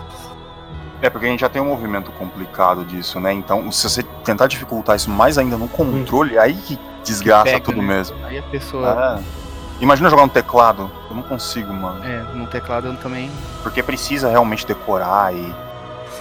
[1.02, 3.32] É, porque a gente já tem um movimento complicado disso, né?
[3.32, 7.82] Então, se você tentar dificultar isso mais ainda no controle, aí que desgraça Pega, tudo
[7.82, 7.88] né?
[7.88, 8.18] mesmo.
[8.26, 9.20] Aí a pessoa.
[9.20, 9.40] É.
[9.82, 10.92] Imagina jogar no teclado.
[11.10, 12.04] Eu não consigo, mano.
[12.04, 13.32] É, no teclado eu também.
[13.64, 15.56] Porque precisa realmente decorar e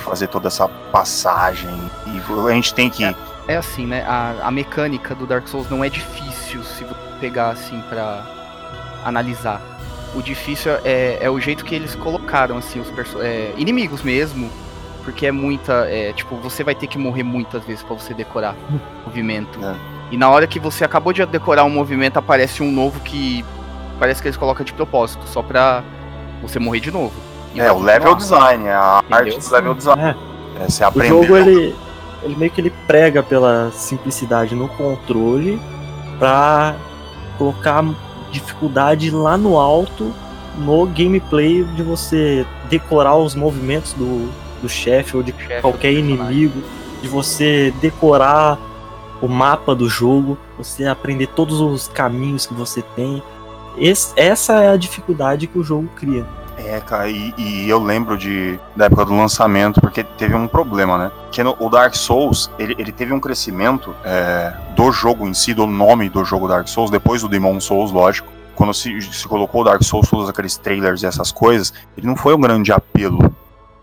[0.04, 1.76] fazer toda essa passagem.
[2.06, 3.04] E a gente tem que.
[3.48, 4.04] É assim, né?
[4.06, 8.24] A, a mecânica do Dark Souls não é difícil se você pegar assim pra
[9.04, 9.60] analisar.
[10.14, 12.88] O difícil é, é o jeito que eles colocaram, assim, os
[13.20, 14.50] é, inimigos mesmo.
[15.08, 15.86] Porque é muita.
[15.88, 18.74] É, tipo, você vai ter que morrer muitas vezes pra você decorar o
[19.08, 19.58] movimento.
[19.64, 19.74] É.
[20.10, 23.42] E na hora que você acabou de decorar um movimento, aparece um novo que
[23.98, 25.82] parece que eles colocam de propósito, só pra
[26.42, 27.14] você morrer de novo.
[27.54, 29.48] E É, o level design, é a arte Entendeu?
[29.48, 30.02] do level design.
[30.02, 31.08] É, É, você o aprende.
[31.08, 31.74] jogo ele,
[32.22, 35.58] ele meio que ele prega pela simplicidade no controle
[36.18, 36.76] pra
[37.38, 37.82] colocar
[38.30, 40.12] dificuldade lá no alto
[40.58, 44.28] no gameplay de você decorar os movimentos do,
[44.60, 46.62] do chefe ou de Chefe qualquer inimigo,
[47.02, 48.58] de você decorar
[49.20, 53.22] o mapa do jogo, você aprender todos os caminhos que você tem.
[53.76, 56.24] Esse- essa é a dificuldade que o jogo cria.
[56.56, 60.98] É, cara, e, e eu lembro de, da época do lançamento, porque teve um problema,
[60.98, 61.10] né?
[61.30, 65.54] Que no, o Dark Souls, ele, ele teve um crescimento é, do jogo em si,
[65.54, 68.28] do nome do jogo Dark Souls, depois do Demon Souls, lógico.
[68.56, 72.16] Quando se, se colocou o Dark Souls, todos aqueles trailers e essas coisas, ele não
[72.16, 73.32] foi um grande apelo.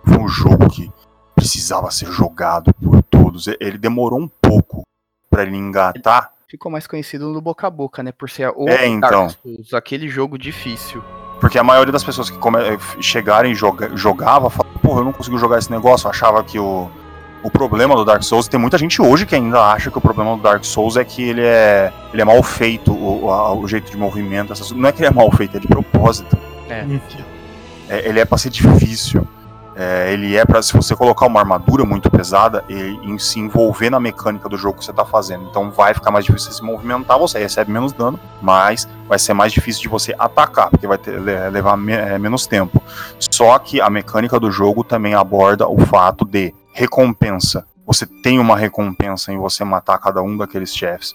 [0.05, 0.91] Foi um jogo que
[1.35, 3.47] precisava ser jogado por todos.
[3.59, 4.83] Ele demorou um pouco
[5.29, 6.31] pra ele engatar.
[6.47, 8.11] Ficou mais conhecido no boca a boca, né?
[8.11, 9.27] Por ser o É, então.
[9.27, 11.03] Dark Souls, aquele jogo difícil.
[11.41, 12.59] Porque a maioria das pessoas que come...
[13.01, 13.95] chegaram e joga...
[13.97, 16.05] jogava, falavam, porra, eu não consigo jogar esse negócio.
[16.07, 16.89] Eu achava que o...
[17.43, 20.37] o problema do Dark Souls, tem muita gente hoje que ainda acha que o problema
[20.37, 23.91] do Dark Souls é que ele é, ele é mal feito, o, a- o jeito
[23.91, 24.53] de movimento.
[24.53, 24.71] Essas...
[24.71, 26.37] Não é que ele é mal feito, é de propósito.
[26.69, 26.85] É.
[27.89, 29.27] É, ele é pra ser difícil.
[29.77, 33.99] É, ele é pra, se você colocar uma armadura muito pesada, em se envolver na
[33.99, 35.45] mecânica do jogo que você tá fazendo.
[35.49, 39.51] Então vai ficar mais difícil se movimentar, você recebe menos dano, mas vai ser mais
[39.51, 42.81] difícil de você atacar, porque vai ter- le- levar me- é, menos tempo.
[43.19, 47.65] Só que a mecânica do jogo também aborda o fato de recompensa.
[47.85, 51.13] Você tem uma recompensa em você matar cada um daqueles chefes.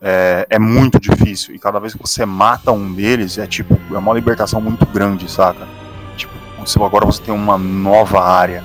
[0.00, 1.54] É, é muito difícil.
[1.54, 5.28] E cada vez que você mata um deles, é tipo, é uma libertação muito grande,
[5.30, 5.66] saca?
[6.66, 8.62] Você- agora você tem uma nova área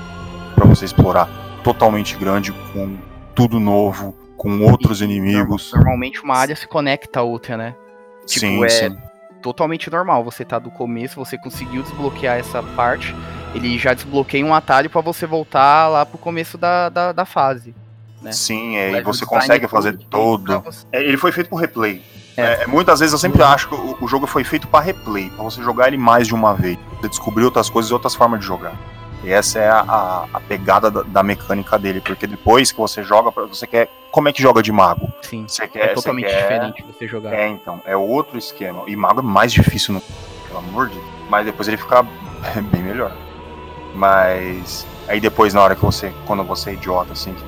[0.56, 1.30] pra você explorar.
[1.64, 2.98] Totalmente grande, com
[3.36, 5.72] tudo novo, com outros inimigos.
[5.74, 7.76] Normalmente uma área se conecta à outra, né?
[8.26, 8.98] tipo, sim, é- sim.
[9.42, 10.24] Totalmente normal.
[10.24, 13.16] Você tá do começo, você conseguiu desbloquear essa parte,
[13.56, 17.74] ele já desbloqueia um atalho pra você voltar lá pro começo da, da, da fase.
[18.22, 18.32] né?
[18.32, 20.60] Sim, é, e você consegue fazer todo.
[20.62, 22.04] você- É, ele foi feito por replay.
[22.38, 22.64] É.
[22.64, 25.44] É, muitas vezes eu sempre acho que o, o jogo foi feito para replay, para
[25.44, 28.46] você jogar ele mais de uma vez, você descobrir outras coisas e outras formas de
[28.46, 28.74] jogar.
[29.24, 33.04] E essa é a, a- a pegada da, da mecânica dele, porque depois que você
[33.04, 33.88] joga, você quer.
[34.12, 35.12] Como é que joga de mago?
[35.22, 35.46] Sim.
[35.48, 35.88] Você É quer.
[35.90, 37.32] você totalmente quer- diferente você jogar.
[37.34, 38.82] É, então, é outro esquema.
[38.88, 40.02] E mago é mais difícil, no...
[40.48, 41.06] pelo amor de Deus.
[41.30, 42.02] Mas depois ele fica
[42.72, 43.12] bem melhor.
[43.94, 46.12] Mas aí depois, na hora que você.
[46.26, 47.44] Quando você é idiota, assim, que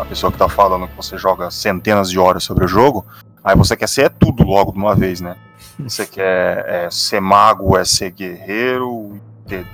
[0.00, 3.04] a pessoa que tá falando que você joga centenas de horas sobre o jogo,
[3.44, 5.36] aí você quer ser tudo logo de uma vez, né?
[5.78, 9.66] Você quer é, ser mago, é ser guerreiro, ter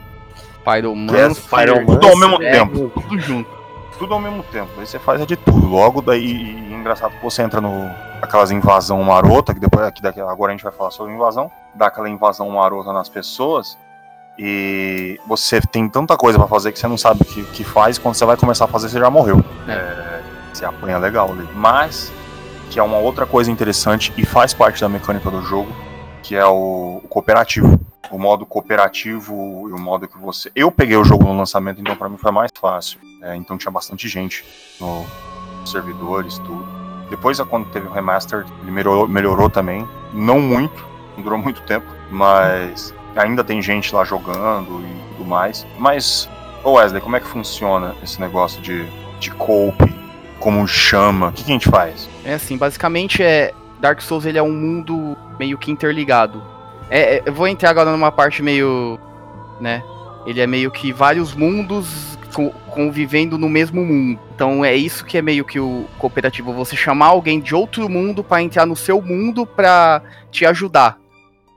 [0.64, 2.90] Pyromancer, Yes, Tudo ao mesmo é, tempo.
[2.90, 3.50] Tudo junto.
[3.98, 4.70] tudo ao mesmo tempo.
[4.78, 5.66] Aí você faz é de tudo.
[5.66, 10.20] Logo daí, e engraçado que você entra no aquelas invasão marota, que depois aqui daqui,
[10.20, 13.78] agora a gente vai falar sobre invasão, dá aquela invasão marota nas pessoas.
[14.38, 17.98] E você tem tanta coisa pra fazer que você não sabe o que, que faz.
[17.98, 19.44] Quando você vai começar a fazer, você já morreu.
[19.68, 19.72] É.
[19.72, 21.46] É, você apanha legal ali.
[21.54, 22.10] Mas,
[22.70, 25.70] que é uma outra coisa interessante e faz parte da mecânica do jogo,
[26.22, 27.78] que é o, o cooperativo.
[28.10, 30.50] O modo cooperativo e o modo que você.
[30.54, 32.98] Eu peguei o jogo no lançamento, então pra mim foi mais fácil.
[33.22, 34.44] É, então tinha bastante gente
[34.80, 35.04] no
[35.64, 36.66] servidores, tudo.
[37.08, 39.86] Depois, quando teve o remaster, ele melhorou, melhorou também.
[40.12, 40.84] Não muito,
[41.16, 45.66] não durou muito tempo, mas ainda tem gente lá jogando e tudo mais.
[45.78, 46.28] Mas,
[46.64, 48.86] ô Wesley, como é que funciona esse negócio de,
[49.18, 49.89] de cope?
[50.40, 51.28] Como chama?
[51.28, 52.08] O que, que a gente faz?
[52.24, 53.52] É assim, basicamente é.
[53.78, 56.42] Dark Souls ele é um mundo meio que interligado.
[56.90, 58.98] É, é, eu vou entrar agora numa parte meio.
[59.60, 59.82] né?
[60.26, 64.18] Ele é meio que vários mundos co- convivendo no mesmo mundo.
[64.34, 66.52] Então é isso que é meio que o cooperativo.
[66.52, 70.98] Você chamar alguém de outro mundo pra entrar no seu mundo pra te ajudar.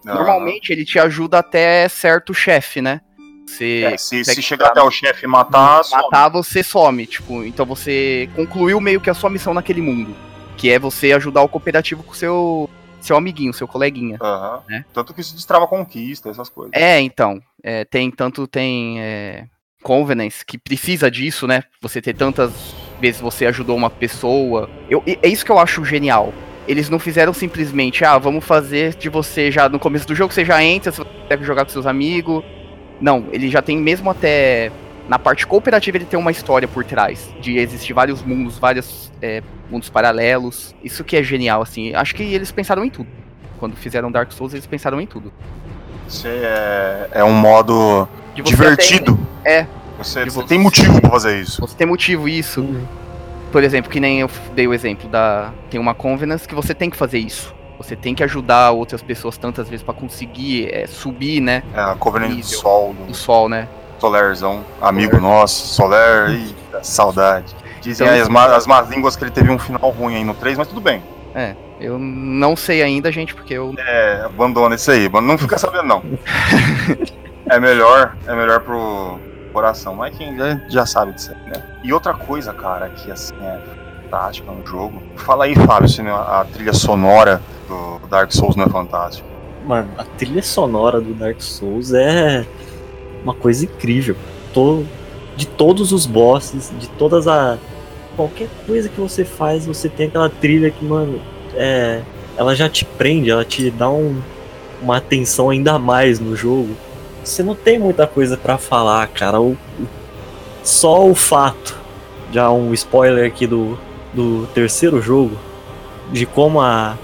[0.05, 3.01] Normalmente ele te ajuda até certo chefe, né?
[3.45, 6.01] Você É, se, se chegar até o chefe e matar, some.
[6.03, 7.05] matar, você some.
[7.05, 10.15] Tipo, então você concluiu meio que a sua missão naquele mundo.
[10.57, 12.69] Que é você ajudar o cooperativo com seu,
[13.01, 14.17] seu amiguinho, seu coleguinha.
[14.21, 14.61] Aham.
[14.67, 14.85] né?
[14.93, 16.71] Tanto que isso destrava conquista, essas coisas.
[16.73, 17.41] É, então.
[17.63, 19.45] é, tem tanto tem é,
[19.83, 21.63] Covenants que precisa disso, né?
[21.81, 22.51] Você ter tantas
[22.99, 24.69] vezes você ajudou uma pessoa.
[24.89, 26.33] Eu, é isso que eu acho genial.
[26.67, 30.45] Eles não fizeram simplesmente, ah, vamos fazer de você já no começo do jogo, você
[30.45, 32.43] já entra, você deve jogar com seus amigos.
[33.03, 34.71] Não, ele já tem mesmo até.
[35.09, 37.29] Na parte cooperativa ele tem uma história por trás.
[37.41, 40.73] De existir vários mundos, vários é, mundos paralelos.
[40.81, 41.93] Isso que é genial, assim.
[41.93, 43.09] Acho que eles pensaram em tudo.
[43.59, 45.33] Quando fizeram Dark Souls, eles pensaram em tudo.
[46.07, 49.19] Você é, é um modo De você divertido.
[49.43, 49.67] É.
[49.97, 51.59] Você, De você tem motivo pra fazer isso.
[51.59, 52.65] Você tem motivo isso.
[53.51, 55.51] Por exemplo, que nem eu dei o exemplo da.
[55.69, 57.53] Tem uma Convenance que você tem que fazer isso.
[57.83, 61.61] Você tem que ajudar outras pessoas tantas vezes pra conseguir é, subir, né?
[61.75, 62.43] É a Covenant do.
[62.45, 63.67] Sol, Do do sol, né?
[63.99, 67.53] Solarzão, amigo nosso, Soler, eita, saudade.
[67.81, 70.33] Dizem Então, as, má- as más línguas que ele teve um final ruim aí no
[70.33, 71.01] 3, mas tudo bem.
[71.79, 73.73] Eu não sei ainda, gente, porque eu.
[73.77, 76.01] É, abandona isso aí, não fica sabendo não.
[77.49, 79.19] é melhor, é melhor pro
[79.51, 81.63] coração, mas quem já, já sabe disso aí, né?
[81.83, 83.59] E outra coisa, cara, que assim é
[84.03, 85.01] fantástica no jogo.
[85.17, 89.27] Fala aí, Fábio, se a a trilha sonora do Dark Souls não é fantástica.
[89.65, 92.45] Mano, a trilha sonora do Dark Souls é
[93.23, 94.15] uma coisa incrível.
[94.53, 94.85] To-
[95.35, 97.57] De todos os bosses, de todas a.
[98.15, 101.19] Qualquer coisa que você faz, você tem aquela trilha que, mano,
[101.55, 102.01] é.
[102.37, 104.21] Ela já te prende, ela te dá um,
[104.81, 106.75] uma atenção ainda mais no jogo.
[107.23, 109.39] Você não tem muita coisa pra falar, cara.
[109.41, 109.57] O-
[110.63, 111.75] só o fato,
[112.31, 113.77] já um spoiler aqui do,
[114.13, 115.37] do terceiro jogo,
[116.11, 116.97] de como a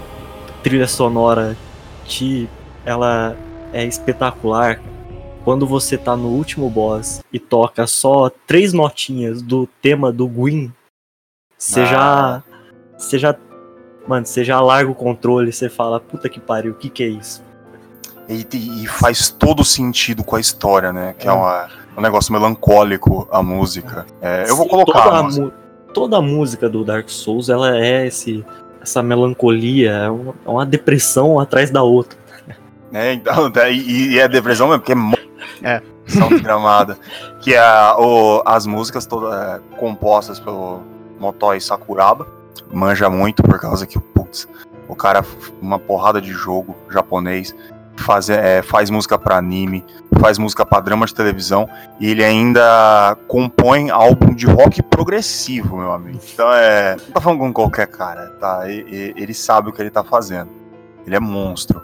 [0.62, 1.56] trilha sonora
[2.04, 2.48] te
[2.84, 3.36] ela
[3.72, 4.80] é espetacular.
[5.44, 10.70] Quando você tá no último boss e toca só três notinhas do tema do Gwyn,
[11.56, 11.84] você Ah.
[11.86, 12.42] já
[12.98, 13.34] você já
[14.06, 17.08] mano, você já larga o controle, você fala, puta que pariu, o que que é
[17.08, 17.42] isso?
[18.28, 18.46] E,
[18.82, 21.14] e faz todo sentido com a história, né?
[21.18, 21.32] Que é, É.
[21.34, 24.06] uma- um negócio melancólico a música.
[24.20, 25.50] É, eu vou colocar toda a a,
[25.92, 28.44] toda a música do Dark Souls, ela é esse
[28.90, 32.18] essa melancolia, é uma, é uma depressão atrás da outra.
[32.90, 33.12] né?
[33.14, 34.92] Então, daí- e, e é depressão mesmo, porque
[35.62, 35.82] é É.
[36.28, 36.98] desgramada.
[37.40, 40.80] Que é a- o- as músicas todas é, compostas pelo
[41.18, 42.26] Motoi Sakuraba.
[42.72, 44.48] Manja muito por causa que, putz,
[44.88, 45.24] o cara,
[45.62, 47.54] uma porrada de jogo japonês,
[48.00, 49.84] faz, é, faz música pra anime,
[50.18, 55.92] faz música pra drama de televisão, e ele ainda compõe álbum de rock progressivo, meu
[55.92, 56.18] amigo.
[56.32, 56.96] Então é.
[56.96, 58.68] Não tá falando com qualquer cara, tá?
[58.68, 60.48] E- e- ele sabe o que ele tá fazendo.
[61.06, 61.82] Ele é monstro.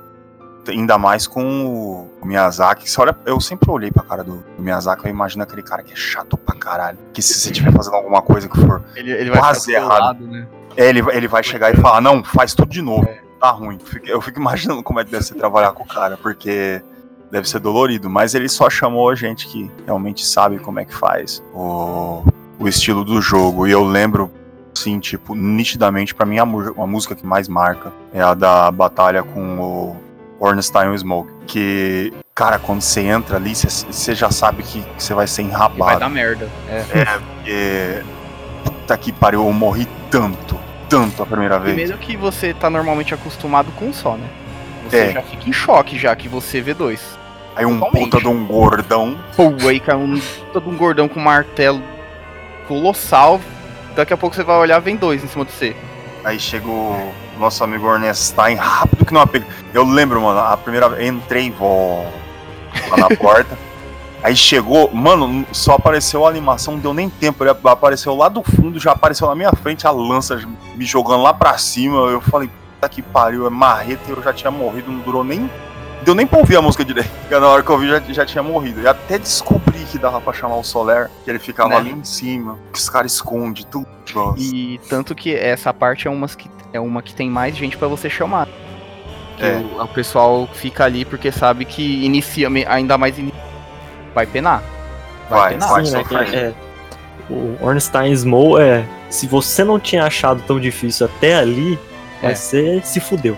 [0.69, 2.91] Ainda mais com o Miyazaki.
[2.91, 5.97] Você olha, eu sempre olhei pra cara do, Miyazaki, eu imagino aquele cara que é
[5.97, 6.99] chato pra caralho.
[7.13, 8.83] Que se você estiver fazendo alguma coisa que for.
[8.97, 10.01] Ele, ele vai Quase errado.
[10.01, 10.45] lado, né?
[10.77, 13.09] é, Ele, ele vai chegar e falar, não, faz tudo de novo.
[13.47, 13.79] Tá ruim.
[14.05, 16.83] Eu fico, imaginando como é que deve ser trabalhar com o cara, porque
[17.31, 18.11] deve ser dolorido.
[18.11, 22.25] Mas ele só chamou gente que realmente sabe como é que faz o,
[22.59, 23.67] o estilo do jogo.
[23.67, 24.31] E eu lembro,
[24.75, 29.23] sim, tipo, nitidamente, pra mim a, a música que mais marca é a da batalha
[29.23, 29.97] com o
[30.41, 31.31] Ornstein Smoke.
[31.47, 35.55] Que, cara, quando você entra ali, você- já sabe que você vai ser E vai
[35.55, 36.01] enrabado.
[36.01, 36.49] dar merda.
[36.69, 36.83] É.
[37.05, 38.03] Porque,
[38.65, 40.59] puta que pariu, eu morri tanto,
[40.89, 41.75] tanto a primeira vez.
[41.75, 44.29] Primeiro que você tá normalmente acostumado com um só, né?
[44.89, 45.13] Você É.
[45.13, 47.19] já fica em choque já que você vê dois.
[47.57, 48.05] Aí um Totalmente.
[48.11, 49.19] puta de um gordão.
[49.35, 50.21] Pô, aí cai um
[50.53, 51.83] todo um gordão com um martelo
[52.69, 53.41] colossal.
[53.95, 55.75] Daqui a pouco você vai olhar, vem dois em cima de você.
[56.25, 59.47] Aí chega o nosso amigo Ornstein, rápido que não apega.
[59.73, 62.05] Eu lembro, mano, a primeira vez, entrei, vó,
[62.91, 63.57] lá na porta.
[64.23, 67.45] Aí chegou, mano, só apareceu a animação, não deu nem tempo.
[67.45, 70.41] Ele apareceu lá do fundo, já apareceu na minha frente a lança
[70.75, 71.99] me jogando lá pra cima.
[72.09, 75.49] Eu falei, puta que pariu, é marreta eu já tinha morrido, não durou nem.
[76.03, 77.11] Deu nem pra ouvir a música direito.
[77.31, 78.81] Na hora que eu ouvi, já, já tinha morrido.
[78.81, 81.77] E até descobri que dava pra chamar o Soler, que ele ficava Né?
[81.77, 83.87] ali em cima, que os caras escondem tudo.
[84.15, 84.39] Nossa.
[84.41, 87.87] E tanto que essa parte é, umas que, é uma que tem mais gente pra
[87.89, 88.49] você chamar.
[89.37, 89.57] Que É.
[89.79, 93.35] o, o pessoal fica ali porque sabe que inicia, ainda mais ini-
[94.17, 94.63] vai penar.
[95.29, 95.69] Vai, penar.
[95.69, 95.85] vai.
[95.85, 96.25] Sim, né, sofrer.
[96.31, 96.55] que é-
[97.29, 98.85] o Ornstein Small é.
[99.11, 101.79] Se você não tinha achado tão difícil até ali,
[102.23, 102.35] É.
[102.35, 103.37] você se fudeu.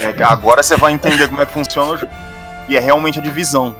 [0.00, 2.10] É agora você vai entender como é que funciona o jogo.
[2.68, 3.76] E é realmente a divisão.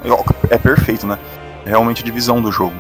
[0.51, 1.19] É perfeito, né?
[1.65, 2.75] É realmente a divisão do jogo.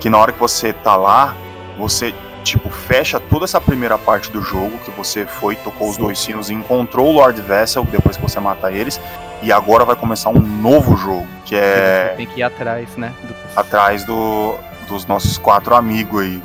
[0.00, 1.34] Que na hora que você tá lá,
[1.78, 2.14] você,
[2.44, 6.02] tipo, fecha toda essa primeira parte do jogo, que você foi, tocou os Sim.
[6.02, 9.00] dois sinos e encontrou o Lord Vessel depois que você mata eles.
[9.42, 13.12] E agora vai começar um novo jogo, que é Tem que ir atrás, né?
[13.22, 14.56] do- atrás do,
[14.88, 16.42] dos nossos quatro amigos aí.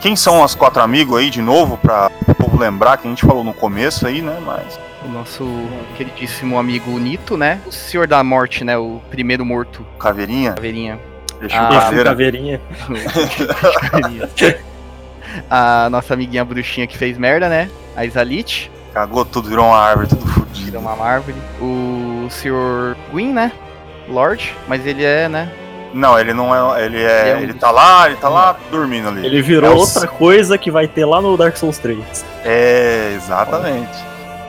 [0.00, 3.26] Quem são os quatro amigos aí, de novo, pra o povo lembrar que a gente
[3.26, 4.38] falou no começo aí, né?
[4.46, 4.78] Mas.
[5.04, 5.44] O nosso
[5.96, 7.60] queridíssimo amigo Nito, né?
[7.66, 8.78] O Senhor da Morte, né?
[8.78, 11.00] O primeiro morto, Caveirinha, caveirinha.
[11.40, 12.04] deixa Ah, caveirinha.
[12.04, 12.60] Caveirinha.
[15.50, 17.68] A nossa amiguinha bruxinha que fez merda, né?
[17.96, 20.78] A Isalit, Cagou tudo, virou uma árvore, tudo virou fodido.
[20.78, 21.36] uma árvore.
[21.60, 22.96] O Sr.
[23.12, 23.52] Gwyn, né?
[24.08, 25.50] Lord, mas ele é, né?
[25.92, 26.84] Não, ele não é.
[26.84, 27.28] Ele Ele é.
[27.30, 29.24] é um Ele tá lá, ele tá lá dormindo ali.
[29.24, 31.98] Ele virou É o- outra coisa que vai ter lá no Dark Souls 3.
[32.44, 33.96] É, exatamente.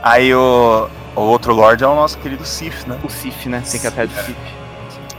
[0.02, 2.98] Aí o, o outro Lord é o nosso querido Sif, né?
[3.04, 3.62] O Sif, né?
[3.70, 4.36] Tem que atrás do Sif.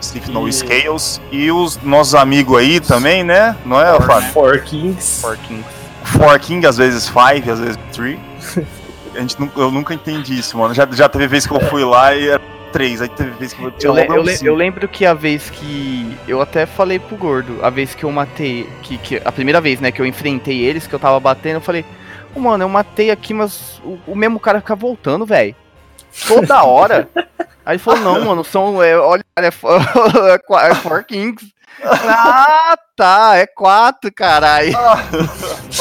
[0.01, 1.21] Sif no E- Scales.
[1.31, 3.57] E os nossos amigos aí também, né?
[3.65, 4.29] Não é, Four, Fábio?
[4.31, 5.21] Four Kings.
[5.21, 5.65] Four Kings.
[6.05, 8.19] Four King, às vezes Five, às vezes Three.
[9.15, 10.73] A gente, eu nunca entendi isso, mano.
[10.73, 12.41] Já, já teve vez que eu fui lá e era
[12.73, 13.03] três.
[13.03, 15.51] Aí teve vez que eu tinha Eu, le- eu le- eu lembro que a vez
[15.51, 16.17] que.
[16.29, 18.69] Eu até falei pro gordo, a vez que eu matei.
[18.83, 21.61] Que, que, a primeira vez, né, que eu enfrentei eles, que eu tava batendo, eu
[21.61, 21.85] falei,
[22.35, 25.57] "Ô, mano, eu matei aqui, mas o, o mesmo cara fica voltando, velho.
[26.27, 27.09] Toda hora.
[27.65, 28.83] Aí ele falou, não, mano, são.
[28.83, 29.69] É, olha, é, fo-
[30.59, 31.53] é, é Four Kings.
[31.83, 34.77] Ah, tá, é quatro, caralho.
[34.77, 35.03] Ah,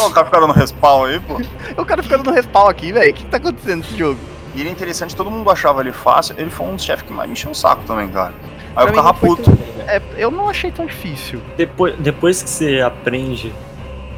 [0.06, 1.42] o cara ficaram no respawn aí, pô.
[1.82, 3.12] O cara ficando no respawn aqui, velho.
[3.12, 4.20] O que, que tá acontecendo nesse jogo?
[4.56, 6.36] E ele é interessante, todo mundo achava ele fácil.
[6.38, 8.34] Ele foi um dos chefes que mais me encheu o saco também, cara.
[8.76, 9.44] Aí eu Pra mim ficava puto.
[9.44, 9.58] tão-
[9.88, 11.42] É, eu não achei tão difícil.
[11.58, 13.54] Depois, depois que você aprende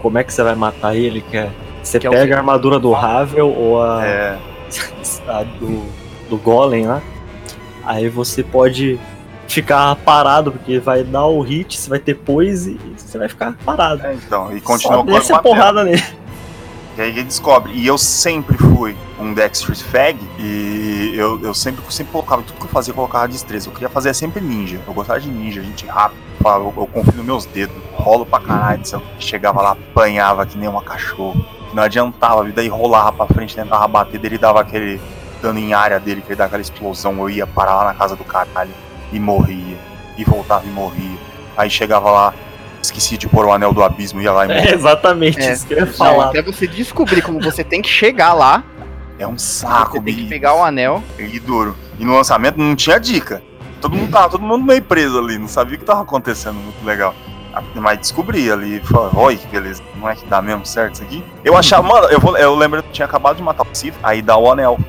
[0.01, 1.49] como é que você vai matar ele, que é.
[1.83, 4.37] Você Que é o pega a armadura do Ravel ou a, É,
[5.27, 5.83] a do,
[6.31, 7.01] do Golem lá.
[7.83, 8.99] Aí você pode
[9.47, 13.53] ficar parado, porque vai dar o hit, você vai ter poise e você vai ficar
[13.65, 14.05] parado.
[14.05, 14.55] é, então.
[14.55, 15.41] E continua com a a batendo.
[15.41, 16.03] porrada nele.
[16.97, 17.73] E aí ele descobre.
[17.73, 20.17] E eu sempre fui um Dexter's Fag.
[20.39, 23.69] E eu, eu sempre, sempre colocava, tudo que eu fazia, eu colocava destreza.
[23.69, 24.79] Eu queria fazer sempre ninja.
[24.85, 26.19] Eu gostava de ninja, gente rápido.
[26.43, 27.75] Eu, eu confio nos meus dedos.
[27.93, 28.81] Rolo pra caralho.
[28.91, 31.45] Eu chegava lá, apanhava que nem uma cachorro.
[31.73, 34.99] Não adiantava, e daí rolava pra frente, tentava bater dele, dava aquele
[35.41, 37.17] dano em área dele, que ele dava aquela explosão.
[37.19, 38.71] Eu ia parar lá na casa do caralho
[39.11, 39.77] e morria.
[40.17, 41.17] E voltava e morria.
[41.57, 42.33] Aí chegava lá,
[42.81, 44.71] esqueci de pôr o anel do abismo, ia lá e morria.
[44.71, 45.51] É exatamente É.
[45.53, 46.25] isso que eu ia falar.
[46.27, 48.63] até você descobrir como você tem que chegar lá,
[49.19, 51.03] É um saco, você tem que pegar o anel.
[51.19, 51.75] E duro.
[51.99, 53.41] E no lançamento não tinha dica.
[53.79, 56.83] Todo mundo tava, todo mundo meio preso ali, não sabia o que tava acontecendo, muito
[56.85, 57.13] legal.
[57.53, 61.03] Ah, Mas descobri ali, falei, oi, que beleza, não é que dá mesmo certo isso
[61.03, 61.23] aqui?
[61.43, 63.95] Eu achava, mano, eu, vou, eu lembro que eu tinha acabado de matar o Sif,
[64.01, 64.79] aí dá o anel,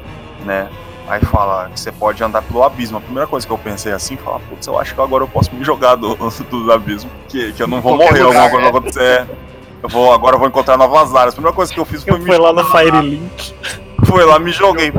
[0.44, 0.68] né?
[1.08, 2.98] Aí fala que você pode andar pelo abismo.
[2.98, 5.52] A primeira coisa que eu pensei assim, falar, putz, eu acho que agora eu posso
[5.54, 6.14] me jogar do,
[6.50, 9.14] do abismo, que, que eu não vou morrer, lugar, alguma coisa é.
[9.14, 9.26] vai acontecer.
[9.82, 11.34] Eu vou, agora eu vou encontrar novas áreas.
[11.34, 13.54] A primeira coisa que eu fiz foi Eu me fui lá no Firelink.
[14.04, 14.92] Foi lá, me joguei.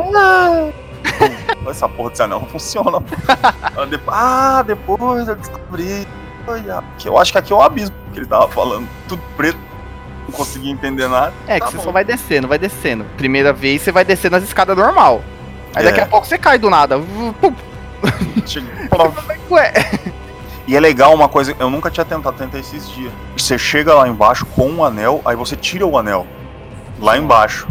[1.70, 3.02] Essa porra desse anel não funciona.
[3.78, 4.12] Ah, depo-
[4.66, 6.08] depois eu descobri.
[6.98, 8.88] Que eu acho que aqui é o abismo que ele tava falando.
[9.08, 9.58] Tudo preto.
[10.26, 11.34] Não conseguia entender nada.
[11.48, 11.84] É, que Tá você bom.
[11.84, 13.06] só vai descendo, vai descendo.
[13.18, 15.22] Primeira vez você vai descendo as escadas normal.
[15.76, 16.04] Aí daqui É.
[16.04, 16.98] a pouco você cai do nada.
[19.50, 19.74] Ué,
[20.68, 23.12] E é legal uma coisa, eu nunca tinha tentado tentar esses dias.
[23.38, 26.26] Você chega lá embaixo com um anel, aí você tira o anel.
[27.00, 27.68] Lá embaixo.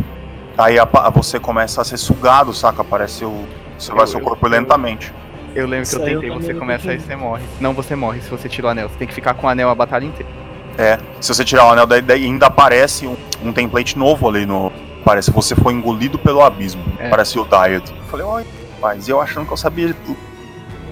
[0.58, 2.82] Aí apa- você começa a ser sugado, saca?
[2.82, 3.46] Aparece o.
[3.78, 5.12] Você vai Eu- seu eu- corpo eu- lentamente.
[5.54, 7.42] eu lembro que eu Isso aí eu tentei, você começa aí você morre.
[7.58, 8.88] Não, você morre se você tira o anel.
[8.90, 10.30] Você tem que ficar com o anel a batalha inteira.
[10.76, 14.44] É, se você tirar o anel, daí, daí ainda aparece um, um template novo ali
[14.44, 14.70] no.
[15.04, 16.82] Parece que você foi engolido pelo abismo.
[16.98, 17.08] É.
[17.08, 17.90] Parece o Diet.
[17.90, 18.46] Eu falei, olha,
[18.80, 20.18] mas eu achando que eu sabia de tudo.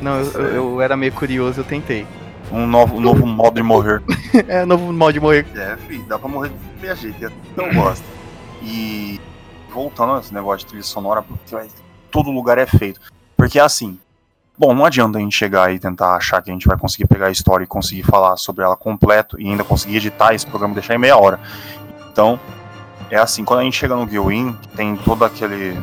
[0.02, 2.06] Não, eu, eu- eu era meio curioso, eu tentei.
[2.50, 4.02] Um novo, um novo modo de morrer.
[4.48, 5.46] é, novo modo de morrer.
[5.54, 7.24] É, filho, dá pra morrer de qualquer jeito.
[7.26, 8.04] é eu gosto.
[8.62, 9.20] E
[9.72, 11.68] voltando a esse negócio de trilha sonora, porque vai-
[12.10, 13.00] todo lugar é feito.
[13.36, 13.98] Porque assim,
[14.58, 17.28] Bom, não adianta a gente chegar e tentar achar que a gente vai conseguir pegar
[17.28, 20.74] a história e conseguir falar sobre ela completo e ainda conseguir editar esse programa e
[20.74, 21.40] deixar em meia hora.
[22.12, 22.38] Então,
[23.10, 25.78] é assim, quando a gente chega no Gilwin, tem toda aquele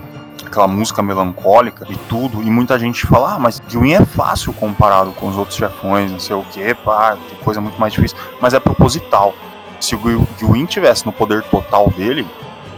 [0.45, 5.11] aquela música melancólica e tudo, e muita gente fala, ah, mas Gilwin é fácil comparado
[5.11, 8.53] com os outros chefões, não sei o que, pá, tem coisa muito mais difícil, mas
[8.53, 9.35] é proposital.
[9.79, 12.25] Se o Gilwin tivesse no poder total dele,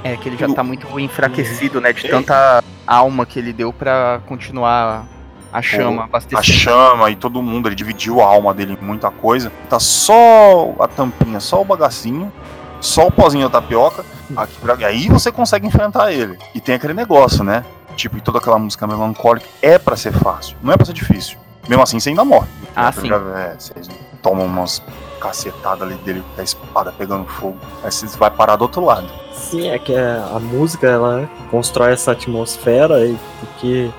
[0.03, 1.93] É que ele já tá muito enfraquecido, né?
[1.93, 5.05] De tanta alma que ele deu pra continuar
[5.51, 6.43] a chama a abastecendo.
[6.43, 9.51] chama e todo mundo, ele dividiu a alma dele em muita coisa.
[9.69, 12.31] Tá só a tampinha, só o bagacinho,
[12.79, 14.03] só o pozinho da tapioca.
[14.35, 14.75] Aqui pra...
[14.75, 16.37] E aí você consegue enfrentar ele.
[16.53, 17.65] E tem aquele negócio, né?
[17.95, 21.37] Tipo, e toda aquela música melancólica é pra ser fácil, não é pra ser difícil.
[21.67, 22.47] Mesmo assim, você ainda morre.
[22.75, 23.07] Ah, Você sim.
[23.09, 23.87] já- é, vocês
[24.23, 24.81] tomam umas
[25.19, 27.57] cacetadas ali dele com a espada pegando fogo.
[27.83, 29.07] Aí você vai parar do outro lado.
[29.33, 33.89] Sim, é que a a música ela constrói essa atmosfera e porque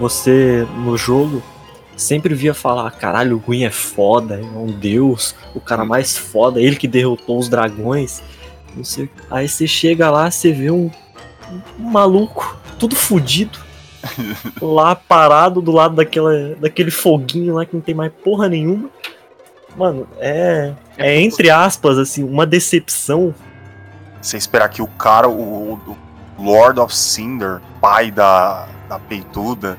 [0.00, 1.42] você no jogo
[2.02, 6.60] sempre via falar, caralho, o Gwyn é foda, é um deus, o cara mais foda,
[6.60, 8.22] ele que derrotou os dragões.
[8.74, 9.08] Não sei.
[9.30, 10.90] Aí você chega lá, você vê um,
[11.78, 13.58] um maluco, tudo fudido,
[14.60, 18.90] lá parado do lado daquela, daquele foguinho lá que não tem mais porra nenhuma.
[19.76, 23.34] Mano, é, é entre aspas, assim, uma decepção
[24.20, 25.96] Você esperar que o cara, o, o
[26.38, 29.78] Lord of Cinder, pai da, da peituda,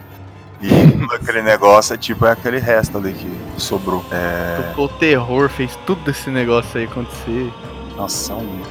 [0.64, 0.70] e
[1.14, 4.04] aquele negócio é tipo é aquele resto ali que sobrou.
[4.12, 7.52] É, Tocou terror, fez tudo esse negócio aí acontecer.
[7.98, 8.62] nossa, é um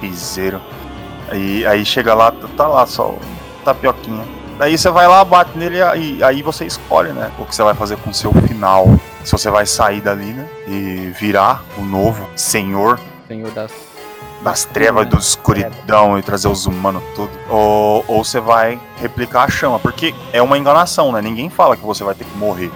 [0.00, 0.60] piseiro.
[1.30, 3.18] Aí, aí chega lá, tá lá só o
[3.64, 4.24] tapioquinha.
[4.58, 7.30] Daí você vai lá, bate nele e aí você escolhe, né?
[7.38, 8.88] O que você vai fazer com o seu final.
[9.22, 10.48] Se você vai sair dali, né?
[10.66, 13.72] E virar o novo senhor Senhor das.
[14.42, 17.30] Das trevas, da escuridão e trazer os humanos tudo.
[17.48, 21.20] Ou, ou você vai replicar a chama, porque é uma enganação, né?
[21.20, 22.70] Ninguém fala que você vai ter que morrer.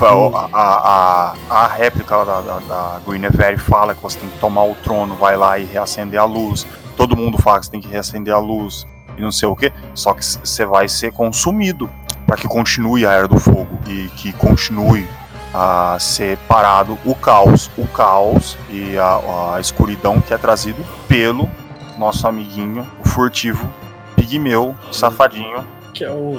[0.00, 4.64] A, a, a, a réplica da, da, da Guinevere fala que você tem que tomar
[4.64, 6.66] o trono, vai lá e reacender a luz.
[6.96, 9.72] Todo mundo fala que você tem que reacender a luz e não sei o que.
[9.94, 11.88] Só que você vai ser consumido
[12.26, 15.06] para que continue a Era do Fogo e que continue
[15.54, 21.48] a ser parado o caos, o caos e a, a escuridão que é trazido pelo
[21.96, 23.72] nosso amiguinho, o furtivo,
[24.16, 25.64] pigmeu, safadinho.
[25.92, 26.38] que é o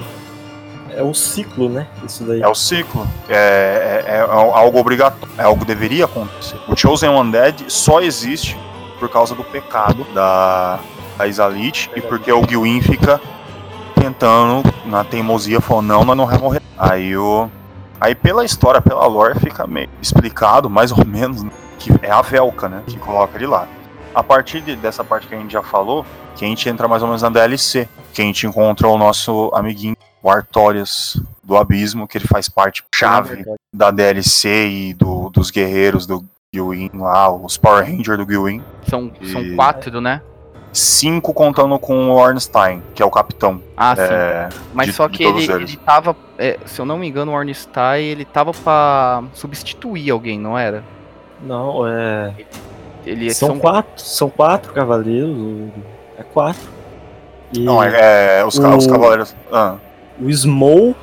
[0.92, 1.88] é o ciclo, né?
[2.06, 2.42] Isso daí.
[2.42, 6.58] É o ciclo, é, é- é algo obrigatório, é algo que deveria acontecer.
[6.70, 8.58] O Chosen Undead só existe
[8.98, 10.80] por causa do pecado da,
[11.18, 13.20] da Isalite e porque o Gilwin fica
[14.00, 16.62] tentando, na teimosia, falou: não, nós não vamos morrer.
[16.78, 17.50] Aí o.
[18.00, 22.22] Aí pela história, pela lore, fica meio explicado, mais ou menos, né, que é a
[22.22, 22.84] Velka, né?
[22.88, 23.68] Que coloca ele lá.
[24.14, 27.02] A partir de- dessa parte que a gente já falou, que a gente entra mais
[27.02, 32.08] ou menos na DLC, que a gente encontra o nosso amiguinho, o Artorias do Abismo,
[32.08, 36.24] que ele faz parte chave da DLC e do, dos guerreiros do
[36.54, 38.64] Gilwin lá, os Power Rangers do Gilwin.
[38.90, 40.22] São, são quatro, né?
[40.78, 43.62] Cinco contando com o Ornstein, que é o capitão.
[43.78, 44.02] Ah, sim.
[44.02, 45.50] É, Mas de- só que ele, eles.
[45.50, 46.16] ele tava.
[46.38, 50.84] é, se eu não me engano, o Ornstein, ele tava pra substituir alguém, não era?
[51.42, 52.34] Não, é.
[53.06, 55.30] Ele São, são quatro, são quatro cavaleiros.
[55.30, 55.70] o-
[56.18, 56.62] É quatro.
[57.54, 59.36] E não, é, é, os, ca- os o- cavaleiros.
[59.52, 59.76] Ah,
[60.20, 60.94] o Small,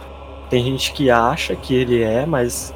[0.51, 2.75] tem gente que acha que ele é, mas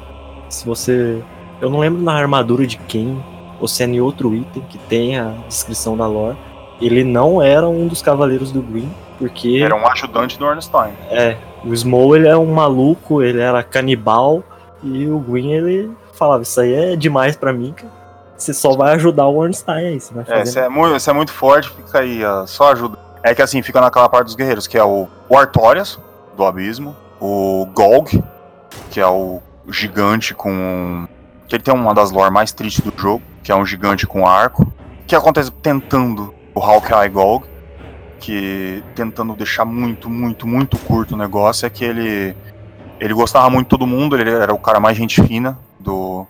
[0.49, 1.21] se você.
[1.61, 3.23] Eu não lembro na armadura de quem,
[3.59, 6.37] ou se é em outro item que tem a descrição da lore.
[6.81, 10.93] Ele não era um dos cavaleiros do Green, porque era um ajudante do Ornstein.
[11.09, 14.43] é, o Small ele é um maluco, ele era canibal,
[14.83, 17.85] e o Green ele falava, isso aí é demais pra mim, que
[18.37, 21.09] você só vai ajudar o Ornstein aí, você vai É, fazer você é, muito, você
[21.09, 22.97] é muito forte, fica aí, ó, só ajuda.
[23.23, 25.99] É que assim, fica naquela parte dos guerreiros, que é o, o Artorias,
[26.35, 28.23] do Abismo, o Golg,
[28.91, 31.07] que é o gigante com.
[31.47, 34.25] que ele tem uma das lore mais tristes do jogo, que é um gigante com
[34.27, 34.63] arco.
[34.63, 37.43] O que acontece tentando o Hawkeye Golg,
[38.19, 42.35] que tentando deixar muito, muito, muito curto o negócio, é que ele.
[42.99, 46.25] Ele gostava muito de todo mundo, ele era o cara mais gente fina do,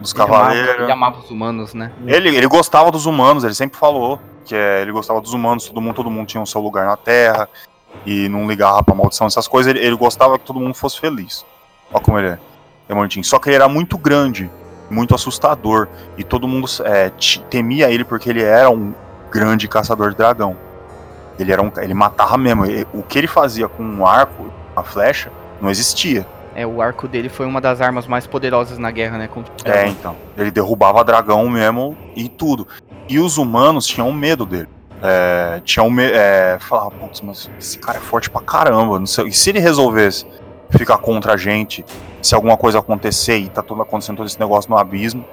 [0.00, 0.82] dos ele amava, cavaleiros.
[0.82, 1.92] ele amava os humanos, né?
[2.04, 5.80] Ele, ele gostava dos humanos, ele sempre falou que é, ele gostava dos humanos, todo
[5.80, 7.48] mundo, todo mundo tinha o seu lugar na Terra
[8.04, 9.70] e não ligava pra maldição, essas coisas.
[9.72, 11.46] Ele, ele gostava que todo mundo fosse feliz.
[11.92, 12.38] Olha como ele é.
[12.88, 13.24] É bonitinho.
[13.24, 14.50] Só que ele era muito grande,
[14.90, 15.86] muito assustador
[16.18, 18.92] e todo mundo é, te- temia ele porque ele era um
[19.30, 20.56] grande caçador de dragão.
[21.38, 22.66] Ele era um, ele matava mesmo.
[22.66, 26.26] Ele- o que ele fazia com um arco, uma flecha, não existia.
[26.54, 29.28] É, o arco dele foi uma das armas mais poderosas na guerra, né?
[29.28, 30.16] contra É, então.
[30.36, 32.66] Ele derrubava dragão mesmo e tudo.
[33.08, 34.68] E os humanos tinham medo dele.
[35.02, 36.12] É, tinham medo.
[36.14, 38.98] É, falavam, putz, mas esse cara é forte pra caramba.
[38.98, 39.28] Não sei.
[39.28, 40.26] E se ele resolvesse
[40.70, 41.84] fica contra a gente
[42.22, 45.24] se alguma coisa acontecer e tá tudo acontecendo todo esse negócio no abismo.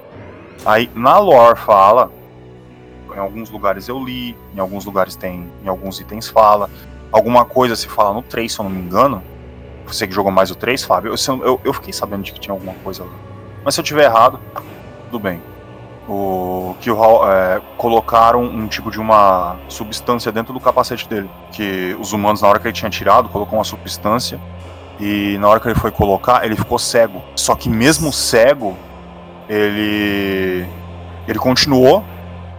[0.64, 2.10] Aí na lore fala,
[3.18, 6.70] em alguns lugares eu li, em alguns lugares tem, em alguns itens fala,
[7.10, 9.22] alguma coisa se fala no 3, se eu não me engano.
[9.86, 12.52] Você que jogou mais o 3, Fábio, eu, eu, eu- fiquei sabendo de que tinha
[12.54, 13.10] alguma coisa lá.
[13.64, 14.38] Mas se eu tiver errado,
[15.06, 15.40] tudo bem.
[16.08, 22.12] O que é, colocaram um tipo de uma substância dentro do capacete dele, que os
[22.12, 24.40] humanos na hora que ele tinha tirado colocou uma substância
[25.00, 27.22] e na hora que ele foi colocar ele ficou cego.
[27.36, 28.74] Só que mesmo cego
[29.48, 30.66] ele
[31.26, 32.02] ele continuou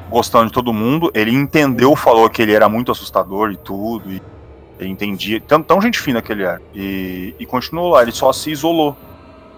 [0.10, 1.12] gostando de todo mundo.
[1.14, 4.12] Ele entendeu, falou que ele era muito assustador e tudo.
[4.12, 4.22] E
[4.80, 5.39] ele entendia.
[5.41, 6.62] Tão, tão gente fina que ele era.
[6.74, 8.01] E, e continuou lá.
[8.01, 8.95] Ele só se isolou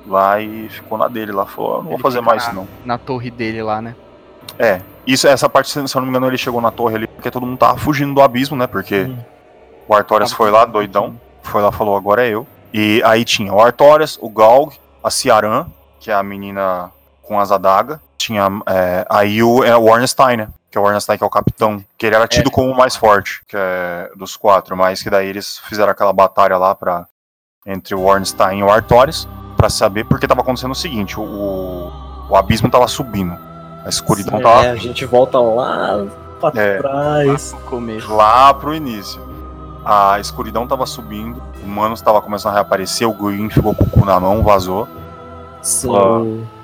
[0.08, 1.45] lá e ficou na dele lá.
[1.45, 2.68] Falou: "Ah, não vou Ele fazer fica mais na- isso não.
[2.86, 3.95] Na torre dele lá, né?
[4.60, 4.82] É.
[5.06, 7.45] Isso, essa parte, se eu não me engano, ele chegou na torre ali porque todo
[7.45, 8.68] mundo tava fugindo do abismo, né?
[8.68, 9.18] Porque Hum.
[9.88, 11.20] o Artorias foi lá, doidão.
[11.43, 12.45] Foi lá falou: agora é eu.
[12.74, 14.74] E aí tinha o Artorias, o Galg,
[15.04, 15.66] a Ciaran,
[15.99, 16.91] que é a menina
[17.22, 17.99] com as adagas.
[18.22, 20.47] Tinha é, aí o, é, o Ornstein, né?
[20.69, 21.84] Que é o Ornstein, que é o capitão.
[21.97, 24.78] Que ele era tido como o mais forte que é, dos quatro.
[24.78, 27.05] Mas que daí eles fizeram aquela batalha lá pra,
[27.65, 29.28] entre o Ornstein e o Artorias.
[29.57, 31.91] Pra saber, porque tava acontecendo o seguinte: o, o,
[32.30, 33.36] o abismo tava subindo.
[33.86, 36.05] A escuridão É, tava a gente volta lá
[36.39, 36.78] pra É.
[36.78, 37.51] trás.
[37.53, 38.13] No começo.
[38.15, 39.22] lá pro início.
[39.84, 43.89] A escuridão tava subindo, o Manos tava começando a reaparecer, o Green ficou com o
[43.89, 44.88] cu na mão, vazou.
[45.63, 46.61] Sim, Ah.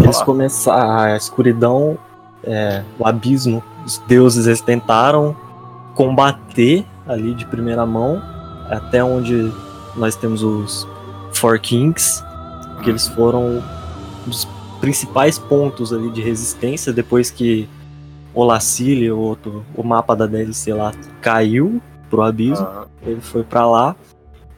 [0.00, 0.90] Eles começaram.
[0.90, 1.98] A escuridão,
[2.42, 5.36] é, o abismo, os deuses eles tentaram
[5.94, 8.20] combater ali de primeira mão,
[8.68, 9.52] até onde
[9.96, 10.86] nós temos os
[11.32, 12.22] Four Kings,
[12.82, 13.62] que eles foram
[14.26, 14.46] os
[14.80, 17.68] principais pontos ali de resistência depois que
[18.34, 21.80] o Lacile, o, outro, o mapa da DLC lá, caiu
[22.10, 23.94] pro abismo Ah, ele foi pra lá.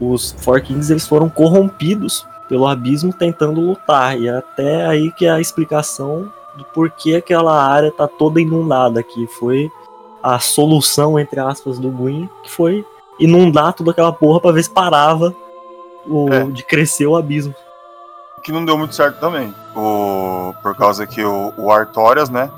[0.01, 4.19] Os Four Kings eles foram corrompidos pelo abismo tentando lutar.
[4.19, 9.01] E é até aí que é a explicação do porquê aquela área tá toda inundada
[9.01, 9.27] aqui.
[9.27, 9.71] Foi
[10.23, 12.85] a solução, entre aspas, do Gwyn, que foi
[13.19, 15.35] inundar toda aquela porra pra ver se parava
[16.07, 16.45] o, É.
[16.45, 17.55] de crescer o abismo.
[18.43, 19.53] que não deu muito certo também.
[19.75, 22.49] O, por causa que o, o Artorias, né?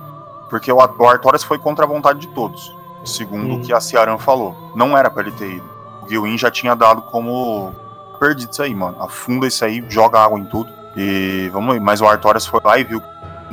[0.50, 2.74] Porque o, o Artorias foi contra a vontade de todos.
[3.04, 3.56] Segundo Hum.
[3.56, 4.54] o que a Ciaran falou.
[4.74, 5.64] Não era pra ele ter ido.
[6.02, 7.74] O Gilwin já tinha dado como
[8.18, 8.96] perdido isso aí, mano.
[9.00, 10.70] Afunda isso aí, joga água em tudo.
[10.96, 11.80] E vamos aí.
[11.80, 13.02] Mas o Artorias foi lá e viu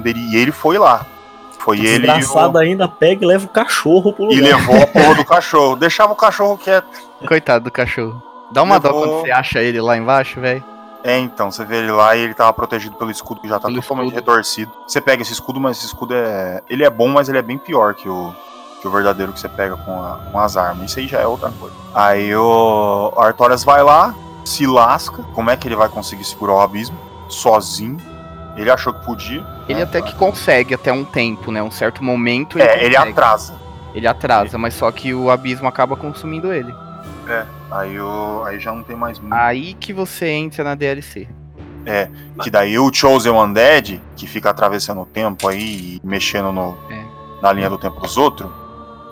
[0.04, 1.06] e ele foi lá.
[1.60, 4.58] Foi ele e o- ainda pega e leva o cachorro pro E lugar.
[4.58, 5.76] levou a porra do cachorro.
[5.76, 6.86] Deixava o cachorro quieto.
[7.28, 8.22] Coitado do cachorro.
[8.52, 10.64] Dá uma dó Levou- quando você acha ele lá embaixo, velho.
[11.04, 13.68] É, então, você vê ele lá e ele tava protegido pelo escudo que já tá
[13.68, 14.20] Pelo totalmente escudo.
[14.32, 14.72] retorcido.
[14.88, 16.62] Você pega esse escudo, mas esse escudo é.
[16.70, 18.34] Ele é bom, mas ele é bem pior que o,
[18.82, 20.90] que o verdadeiro que você pega com, a- com as armas.
[20.90, 21.76] Isso aí já é outra coisa.
[21.94, 24.14] Aí o Artorias vai lá,
[24.46, 25.24] se lasca.
[25.34, 26.98] Como é que ele vai conseguir segurar o abismo?
[27.30, 27.98] Sozinho.
[28.56, 29.46] Ele achou que podia.
[29.68, 29.84] Ele né?
[29.84, 31.62] até que consegue até um tempo, né?
[31.62, 32.58] Um certo momento.
[32.60, 33.12] É, ele consegue.
[33.12, 33.54] atrasa.
[33.94, 36.74] Ele atrasa, mas só que o abismo acaba consumindo ele.
[37.72, 39.34] Aí, o, aí já não tem mais muito.
[39.34, 41.28] Aí que você entra na DLC.
[42.42, 47.04] Que daí o Chosen Undead, que fica atravessando o tempo aí e mexendo no, É.
[47.42, 48.50] na linha do tempo dos outros,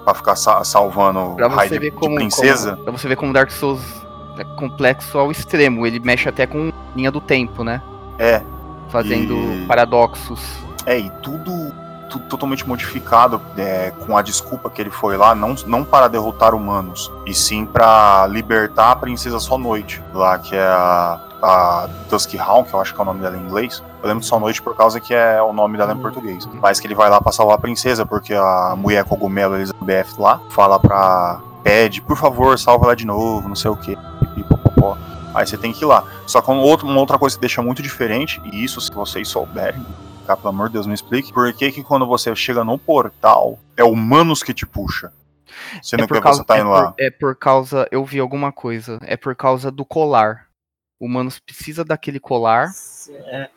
[0.04, 2.16] pra ficar sa- salvando Pra você ver de como.
[2.16, 2.72] princesa.
[2.74, 3.82] como- pra você ver como Dark Souls
[4.38, 5.86] é complexo ao extremo.
[5.86, 7.82] Ele mexe até com linha do tempo, né?
[8.20, 8.42] É,
[8.90, 10.40] Fazendo E- paradoxos.
[10.86, 11.74] é, e tudo,
[12.12, 16.54] tudo totalmente modificado é, com a desculpa que ele foi lá, não, não para derrotar
[16.54, 22.38] humanos, e sim pra libertar a princesa Só Noite, lá que é a, a Dusky
[22.40, 23.82] Hound, que eu acho que é o nome dela em inglês.
[24.04, 26.48] Eu lembro de Só Noite por causa que é o nome dela em português.
[26.62, 30.40] Mas que ele vai lá pra salvar a princesa, porque a mulher cogumelo Elizabeth lá
[30.50, 31.40] fala pra.
[31.64, 33.96] Pede, por favor, salva ela de novo, não sei o que.
[34.20, 34.98] Pipipopopó.
[35.34, 36.04] Aí você tem que ir lá.
[36.28, 39.84] Só que um uma outra coisa que deixa muito diferente, e isso se vocês souberem,
[40.26, 41.34] Cara, pelo amor de Deus, me explique.
[41.34, 45.12] Por que, que quando você chega no portal, é o Manos que te puxa?
[45.82, 46.94] Sendo que você tá é indo por- lá.
[46.98, 47.86] é por causa.
[47.92, 49.00] Eu vi alguma coisa.
[49.02, 50.48] É por causa do colar.
[50.98, 52.70] O Manos precisa daquele colar
[53.10, 53.50] É,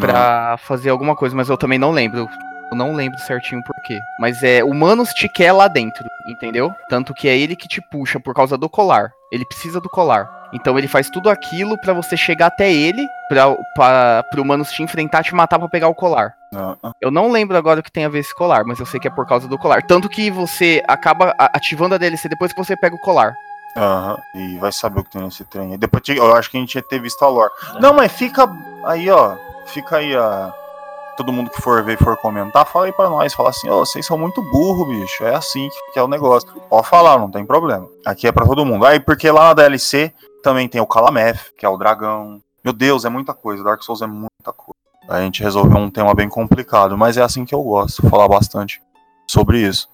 [0.00, 2.26] pra fazer alguma coisa, mas eu também não lembro.
[2.70, 3.98] Eu não lembro certinho por quê.
[4.18, 6.72] Mas é, o Manos te quer lá dentro, entendeu?
[6.88, 9.12] Tanto que é ele que te puxa por causa do colar.
[9.30, 10.28] Ele precisa do colar.
[10.52, 14.82] Então ele faz tudo aquilo pra você chegar até ele, pra, pra, pro Manos te
[14.82, 16.32] enfrentar, te matar pra pegar o colar.
[16.54, 16.92] Ah, ah.
[17.00, 19.08] Eu não lembro agora o que tem a ver esse colar, mas eu sei que
[19.08, 19.82] é por causa do colar.
[19.82, 23.34] Tanto que você acaba ativando a DLC depois que você pega o colar.
[23.76, 25.76] Aham, e vai saber o que tem nesse trem.
[25.76, 27.50] Depois eu acho que a gente ia ter visto a lore.
[27.80, 28.48] Não, mas fica
[28.84, 29.36] aí, ó.
[29.66, 30.52] Fica aí a,
[31.16, 33.34] todo mundo que for ver e for comentar, fala aí pra nós.
[33.34, 35.24] Fala assim, ô, vocês são muito burro, bicho.
[35.24, 36.48] É assim que, é o negócio.
[36.68, 37.88] Pode falar, não tem problema.
[38.04, 38.84] Aqui é pra todo mundo.
[38.84, 40.12] Aí, porque lá na DLC
[40.42, 42.40] também tem o Calameth, que é o dragão.
[42.62, 43.64] Meu Deus, é muita coisa.
[43.64, 44.74] Dark Souls é muita coisa.
[45.08, 48.80] A gente resolveu um tema bem complicado, mas é assim que eu gosto, falar bastante
[49.26, 49.88] sobre isso.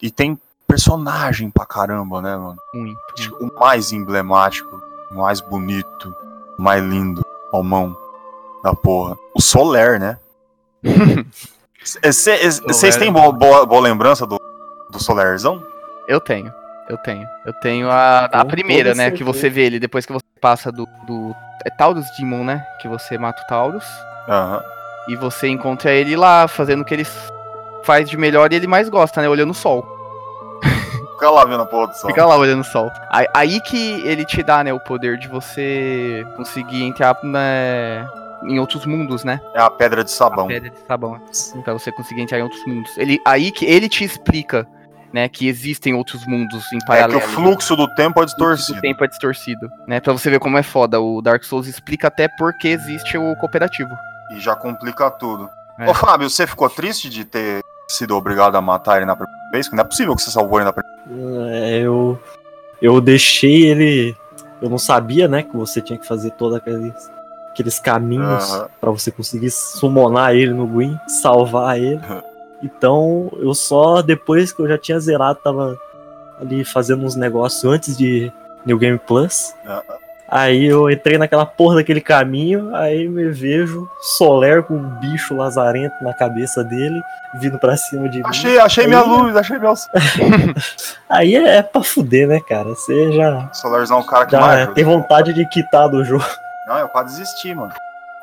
[0.00, 2.56] E tem personagem pra caramba, né, mano?
[2.72, 2.96] Muito.
[3.40, 6.14] O mais emblemático, o mais bonito,
[6.58, 7.96] o mais lindo, ao mão
[8.62, 9.16] da porra.
[9.34, 10.18] O Soler, né?
[11.84, 14.38] Vocês têm boa, boa, boa lembrança do,
[14.90, 15.62] do Solerzão?
[16.08, 16.52] Eu tenho.
[16.88, 17.26] Eu tenho.
[17.44, 19.10] Eu tenho a, a Com primeira, né?
[19.10, 20.86] Que você vê ele depois que você passa do.
[21.06, 22.64] do é Taurus Demon, né?
[22.80, 23.84] Que você mata o Taurus.
[24.28, 24.62] Aham.
[25.08, 27.06] E você encontra ele lá fazendo o que ele
[27.82, 29.28] faz de melhor e ele mais gosta, né?
[29.28, 29.84] Olhando o sol.
[31.12, 32.10] Fica lá vendo a porra do sol.
[32.10, 32.90] Fica lá olhando o sol.
[33.10, 38.06] Aí, aí que ele te dá, né, o poder de você conseguir entrar né,
[38.48, 39.40] em outros mundos, né?
[39.54, 40.46] É a pedra de sabão.
[40.46, 41.20] A pedra de sabão.
[41.64, 42.96] Pra você conseguir entrar em outros mundos.
[42.98, 44.66] Ele, aí que ele te explica,
[45.12, 47.18] né, que existem outros mundos em É que paralelo.
[47.18, 48.80] o fluxo do tempo é O distorcido.
[48.80, 50.00] tempo é distorcido, né?
[50.00, 51.00] Pra você ver como é foda.
[51.00, 53.90] O Dark Souls explica até por que existe o cooperativo.
[54.34, 55.48] E já complica tudo.
[55.78, 55.88] É.
[55.90, 59.70] Ô, Fábio, você ficou triste de ter sido obrigado a matar ele na primeira vez?
[59.70, 62.18] Não é possível que você salvou ele na primeira É, eu,
[62.80, 64.16] eu deixei ele.
[64.62, 67.10] Eu não sabia, né, que você tinha que fazer todos aqueles,
[67.52, 68.68] aqueles caminhos Aham.
[68.80, 72.00] pra você conseguir summonar ele no Gwyn, salvar ele.
[72.62, 75.76] Então, eu só depois que eu já tinha zerado, tava
[76.40, 78.32] ali fazendo uns negócios antes de
[78.64, 79.52] New Game Plus.
[80.34, 85.94] Aí eu entrei naquela porra daquele caminho, aí me vejo Soler com um bicho lazarento
[86.02, 86.98] na cabeça dele,
[87.34, 88.24] vindo pra cima de mim.
[88.26, 89.74] Achei, achei Aí- minha luz, achei meu.
[91.08, 92.70] Aí é, é pra fuder, né, cara?
[92.70, 94.72] Você já, Solarzão é o cara que já mais.
[94.72, 96.24] tem vontade de quitar do jogo.
[96.72, 97.72] Não, eu quase desisti, mano.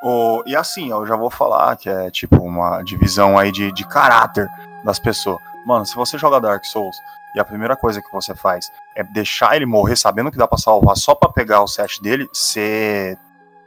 [0.02, 3.86] O, e assim, eu já vou falar que é tipo uma divisão aí de, de
[3.86, 4.48] caráter
[4.84, 5.40] das pessoas.
[5.66, 6.96] Mano, se você joga Dark Souls
[7.36, 10.58] e a primeira coisa que você faz é deixar ele morrer sabendo que dá pra
[10.58, 13.18] salvar só pra pegar o set dele, você.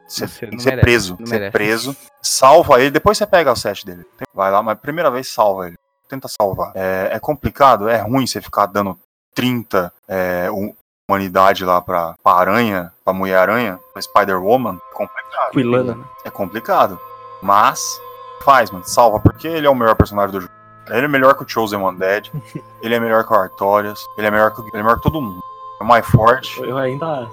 [0.08, 1.16] Você Você tem que ser preso.
[1.20, 1.52] merece.
[1.52, 4.04] preso, salva ele, depois você pega o set dele.
[4.34, 5.76] Vai lá, mas primeira vez salva ele.
[6.08, 6.72] Tenta salvar.
[6.74, 8.98] É, é complicado, é ruim você ficar dando
[9.34, 10.74] 30 é, um-
[11.12, 14.78] humanidade lá pra, pra aranha, pra Mulher-Aranha, pra Spider-Woman.
[14.90, 15.50] É complicado.
[15.52, 15.98] Quilana.
[16.24, 16.98] É complicado.
[17.42, 18.00] Mas
[18.44, 18.84] faz, mano.
[18.86, 20.52] Salva, porque ele é o melhor personagem do jogo.
[20.90, 22.28] Ele é melhor que o Chosen One Dead.
[22.82, 24.00] ele é melhor que o Artorias.
[24.16, 25.40] Ele é melhor que, o- ele é melhor que todo mundo.
[25.80, 26.60] É o mais forte.
[26.60, 27.28] Eu ainda.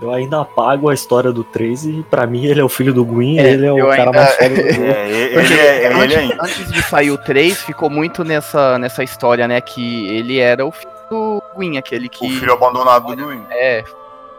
[0.00, 3.04] Eu ainda apago a história do 3 e pra mim ele é o filho do
[3.04, 4.86] Gwyn, É, ele é o cara ainda- mais foda do jogo.
[4.86, 9.02] É, ele, ele é, ele antes, antes de sair o 3, ficou muito nessa, nessa
[9.02, 9.60] história, né?
[9.60, 12.26] Que ele era o filho do Gwyn, aquele que.
[12.26, 13.44] O filho abandonado do Gwyn.
[13.50, 13.84] É,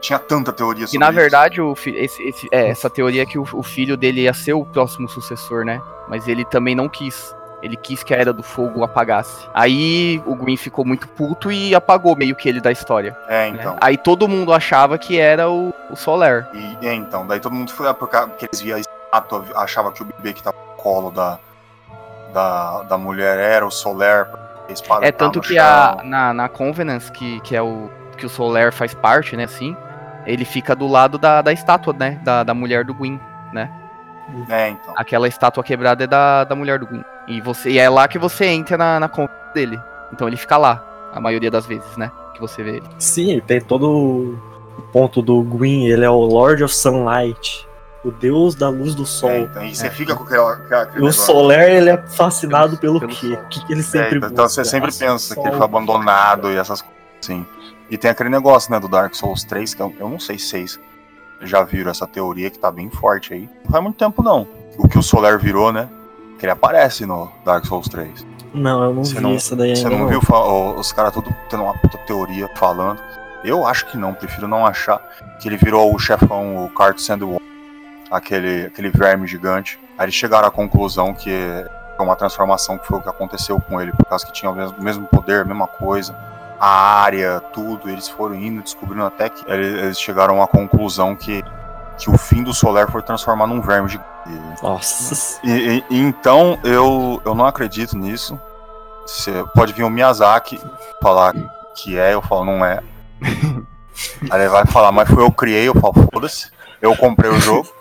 [0.01, 1.19] Tinha tanta teoria E sobre na isso.
[1.19, 4.53] verdade, o esse, esse- é, essa teoria é que o, o filho dele ia ser
[4.53, 5.81] o próximo sucessor, né?
[6.07, 7.35] Mas ele também não quis.
[7.61, 9.45] Ele quis que a Era do Fogo apagasse.
[9.53, 13.17] Aí o Gwyn ficou muito puto e apagou meio que ele da história.
[13.27, 13.57] É, né?
[13.59, 13.75] então.
[13.81, 16.47] Aí todo mundo achava que era o, o Soler.
[16.53, 17.27] E, é, então.
[17.27, 20.41] Daí todo mundo foi porque, porque eles viam a estátua, achava que o bebê que
[20.41, 21.37] tava no colo da,
[22.33, 24.25] da, da mulher era o Soler.
[24.73, 28.29] Espada É tava tanto que a, na, na Covenants, que, que é o que o
[28.29, 29.75] Soler faz parte, né, assim,
[30.25, 33.19] ele fica do lado da, da estátua, né, da, da mulher do Gwyn.
[34.49, 34.93] É, então.
[34.95, 37.03] Aquela estátua quebrada é da, da mulher do Gwyn.
[37.27, 39.79] E, você, e é lá que você entra na, na conta dele.
[40.13, 42.11] Então ele fica lá, a maioria das vezes, né?
[42.33, 42.85] Que você vê ele.
[42.97, 47.67] Sim, ele tem todo o ponto do Gwyn, ele é o Lord of Sunlight,
[48.03, 49.29] o deus da luz do sol.
[49.29, 49.63] É, então.
[49.63, 49.89] E você É.
[49.89, 50.53] fica com aquela.
[50.53, 51.21] aquela- aquele E o negócio.
[51.25, 53.35] Soler, ele é fascinado pelo, Pelo quê?
[53.35, 53.43] sol.
[53.43, 54.71] O que, que ele É, sempre então, então você busca?
[54.77, 55.57] sempre Ah, pensa que ele sol.
[55.57, 56.99] foi abandonado e essas coisas.
[57.21, 57.45] Sim.
[57.89, 60.47] E tem aquele negócio, né, do Dark Souls 3, que eu, eu não sei se
[60.47, 60.79] vocês
[61.41, 63.49] já viram essa teoria que tá bem forte aí.
[63.65, 64.47] Não faz muito tempo, não.
[64.77, 65.89] O que o Soler virou, né?
[66.37, 68.25] Que ele aparece no Dark Souls 3.
[68.53, 69.97] Não, eu não Você vi não- essa daí Você ainda.
[69.97, 72.99] não viu ó, os caras tudo tendo uma puta teoria falando?
[73.43, 74.99] Eu acho que não, prefiro não achar
[75.39, 77.41] que ele virou o chefão, o Carto Sandwall,
[78.11, 79.79] aquele, aquele verme gigante.
[79.97, 81.31] Aí eles chegaram à conclusão que
[81.97, 84.55] foi uma transformação que foi o que aconteceu com ele, por causa que tinha o
[84.55, 86.15] mesmo, mesmo poder, a mesma coisa.
[86.59, 91.43] A área, tudo, eles foram indo, descobrindo até que eles, eles chegaram à conclusão que,
[91.97, 94.09] que o fim do Solar foi transformar num verme gigante.
[94.61, 95.39] Nossa.
[95.43, 98.39] E- e então eu, eu não acredito nisso.
[99.07, 100.59] Você pode vir o Miyazaki
[101.01, 101.33] falar
[101.75, 102.79] que é, eu falo não é.
[104.29, 106.49] Aí ele vai falar, mas foi eu que criei, eu falo, foda-se.
[106.81, 107.67] Eu comprei o jogo.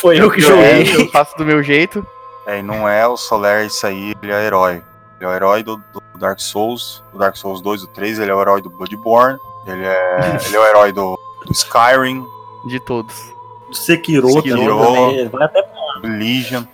[0.00, 0.42] Foi eu que É,
[0.84, 0.94] joguei.
[0.96, 2.06] eu faço do meu jeito.
[2.46, 4.82] É, e não é o Soler isso aí, ele é herói.
[5.20, 8.30] Ele é o herói do, do Dark Souls, do Dark Souls 2, do 3, ele
[8.30, 12.24] é o herói do Bloodborne, ele é, ele é o herói do, do Skyrim,
[12.66, 13.32] De todos.
[13.72, 14.78] Sekiro, Sekiro.
[14.78, 15.62] também, vai até
[16.02, 16.64] do Legion.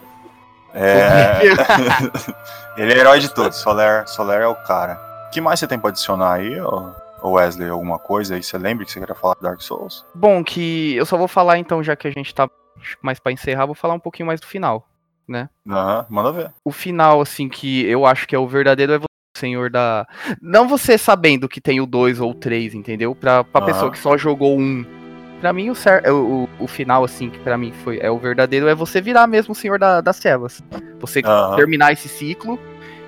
[0.75, 1.41] É...
[2.77, 5.01] ele é herói de todos, Soler, Soler é o cara.
[5.29, 6.93] O que mais você tem pra adicionar aí, ô
[7.33, 7.69] Wesley?
[7.69, 8.43] Alguma coisa aí?
[8.43, 10.05] Você lembra que você queria falar de Dark Souls?
[10.15, 12.49] Bom, que eu só vou falar então, já que a gente tá
[13.03, 14.87] mais pra encerrar, vou falar um pouquinho mais do final.
[15.69, 16.51] Aham, manda ver.
[16.65, 19.07] O final, assim, que eu acho que é o verdadeiro é você,
[19.37, 20.05] senhor da.
[20.43, 23.15] Não você sabendo que tem o 2 ou o 3, entendeu?
[23.15, 23.67] Pra, pra Aham.
[23.73, 24.85] pessoa que só jogou um.
[25.41, 28.19] Pra mim, o, cer- o, o, o final, assim, que pra mim foi é o
[28.19, 30.63] verdadeiro, é você virar mesmo o senhor da- das trevas.
[30.99, 31.55] Você Aham.
[31.57, 32.59] terminar esse ciclo.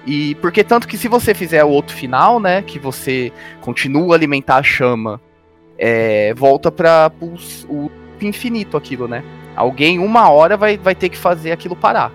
[0.06, 4.16] E porque tanto que se você fizer o outro final, né, que você continua a
[4.16, 5.20] alimentar a chama,
[5.78, 7.10] é, volta para
[7.68, 9.22] o infinito aquilo, né?
[9.56, 12.10] Alguém uma hora vai, vai ter que fazer aquilo parar,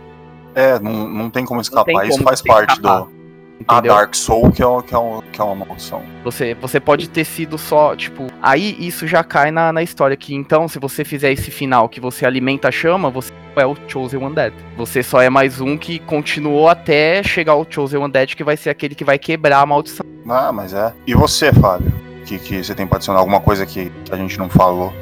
[0.55, 1.85] É, não, não tem como escapar.
[1.85, 3.17] tem Isso como faz você parte escapar, do.
[3.67, 3.95] A entendeu?
[3.95, 6.03] Dark Soul, que é, o- que, é o- que é uma maldição.
[6.23, 10.35] Você, você pode ter sido só, tipo, aí isso já cai na, na história que
[10.35, 14.21] então, se você fizer esse final que você alimenta a chama, você é o Chosen
[14.23, 14.53] One Dead.
[14.77, 18.55] Você só é mais um que continuou até chegar ao Chosen One Dead, que vai
[18.55, 20.05] ser aquele que vai quebrar a maldição.
[20.29, 20.93] Ah, mas é.
[21.07, 21.91] E você, Fábio?
[22.25, 24.93] Que, que você tem pra adicionar alguma coisa que, que a gente não falou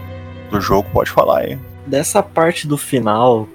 [0.49, 0.87] do jogo?
[0.93, 1.59] Pode falar aí.
[1.85, 3.47] Dessa parte do final,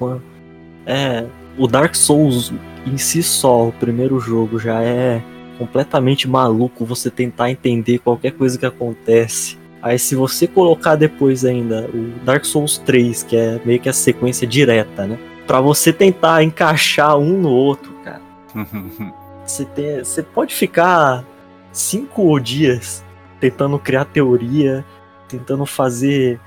[0.87, 1.27] é,
[1.59, 2.53] o Dark Souls
[2.87, 5.23] em si só, o primeiro jogo, já é
[5.59, 9.59] completamente maluco você tentar entender qualquer coisa que acontece.
[9.83, 13.93] Aí se você colocar depois ainda o Dark Souls 3, que é meio que a
[13.93, 15.19] sequência direta, né?
[15.47, 18.23] Pra você tentar encaixar um no outro, cara.
[19.47, 21.25] Você, tem, você pode ficar
[21.73, 23.05] cinco dias
[23.41, 24.85] tentando criar teoria,
[25.27, 26.39] tentando fazer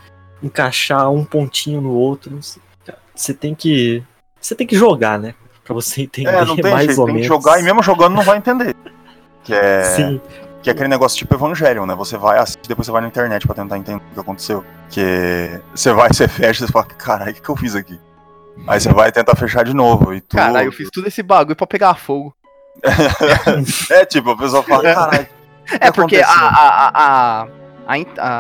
[0.44, 2.40] encaixar um pontinho no outro.
[3.16, 4.04] Você tem que.
[4.40, 5.34] Você tem que jogar, né?
[5.64, 7.00] Pra você entender é, não tem mais jeito.
[7.00, 7.28] ou Tem que menos.
[7.28, 8.76] jogar e mesmo jogando não vai entender.
[9.44, 10.22] Que é, Sim,
[10.62, 11.96] que é aquele negócio tipo Evangelion, né?
[11.96, 14.64] Você vai assistir, depois você vai na internet pra tentar entender o que aconteceu.
[14.90, 17.98] Que você vai, você fecha e você fala, caralho, o que, que eu fiz aqui?
[18.68, 20.14] Aí você vai tentar fechar de novo.
[20.14, 20.36] E tu...
[20.36, 22.36] Caralho, eu fiz todo esse bagulho pra pegar fogo.
[23.90, 25.28] é tipo, a pessoa fala, caralho.
[25.66, 27.48] que É porque a, aconteceu?" a, a, a-
[27.88, 27.96] a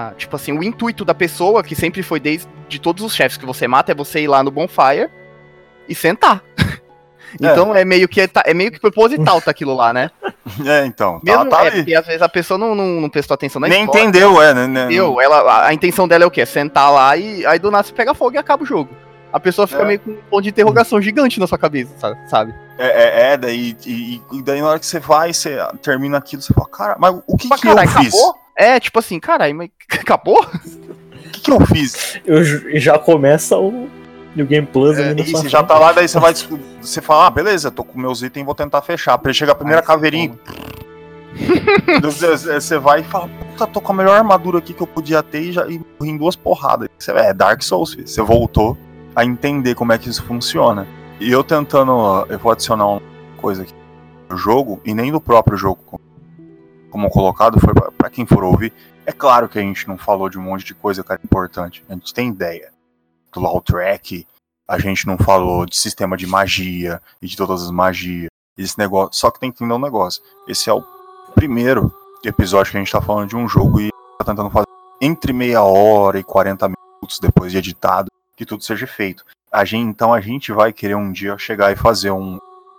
[0.10, 3.38] a- Tipo assim, o intuito da pessoa, que sempre foi desde de todos os chefes
[3.38, 5.10] que você mata, é você ir lá no bonfire
[5.88, 6.42] e sentar.
[7.36, 10.12] Então é meio que tá- é meio que proposital tá aquilo lá, né?
[10.68, 11.20] É, então.
[11.20, 13.68] Tá, Mesmo, tá é porque às vezes a pessoa não, não, não prestou atenção na
[13.68, 14.02] Nem história.
[14.04, 14.68] entendeu, é, né?
[14.68, 14.84] né?
[14.84, 15.20] Entendeu?
[15.20, 16.42] Ela, a, a intenção dela é o quê?
[16.42, 18.90] É sentar lá e aí do nada você pega fogo e acaba o jogo.
[19.32, 19.86] A pessoa fica É.
[19.86, 22.54] meio com um ponto de interrogação gigante na sua cabeça, sa- sabe?
[22.78, 26.42] É, é, é, daí, e, e daí na hora que você vai, você termina aquilo,
[26.42, 28.14] você fala, cara, mas o que, que caralho, eu fiz?
[28.14, 28.36] acabou?
[28.56, 30.44] É, tipo assim, caralho, mas acabou?
[30.44, 32.20] O que, que eu fiz?
[32.26, 32.44] eu,
[32.80, 33.90] já começa o
[34.36, 36.34] New Game Plus É, ali E você já tá lá, daí você vai.
[36.82, 39.18] Você fala, ah, beleza, tô com meus itens, vou tentar fechar.
[39.18, 40.38] Pra ele chegar a primeira Ai, caveirinha.
[42.02, 45.42] você, vai e fala, puta, tô com a melhor armadura aqui que eu podia ter
[45.42, 46.90] e, já, e morri em duas porradas.
[46.98, 48.08] Você, é Dark Souls, filho.
[48.08, 48.78] Você voltou
[49.16, 50.88] a entender como é que isso funciona.
[51.20, 53.02] E eu tentando, eu vou adicionar uma
[53.38, 53.74] coisa aqui
[54.30, 56.02] no jogo, e nem do próprio jogo como,
[56.94, 58.72] como colocado, foi pra quem for ouvir.
[59.04, 61.84] É claro que a gente não falou de um monte de coisa, cara, importante.
[61.90, 62.72] A gente tem ideia
[63.34, 64.28] do Law Track,
[64.68, 68.28] a gente não falou de sistema de magia e de todas as magias.
[68.56, 69.20] Esse negócio.
[69.20, 70.22] Só que tem que entender um negócio.
[70.48, 70.84] Esse é o
[71.34, 71.92] primeiro
[72.24, 73.90] episódio que a gente tá falando de um jogo e
[74.20, 74.68] tá tentando fazer
[75.02, 79.26] entre meia hora e 40 minutos depois de editado que tudo seja feito.
[79.52, 82.38] A gente, então a gente vai querer um dia chegar e fazer um.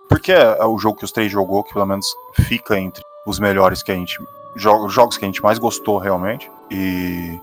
[0.08, 2.06] Porque é o jogo que os três jogou, que pelo menos
[2.46, 4.18] fica entre os melhores que a gente.
[4.56, 6.50] Jogos, jogos que a gente mais gostou realmente.
[6.70, 7.38] E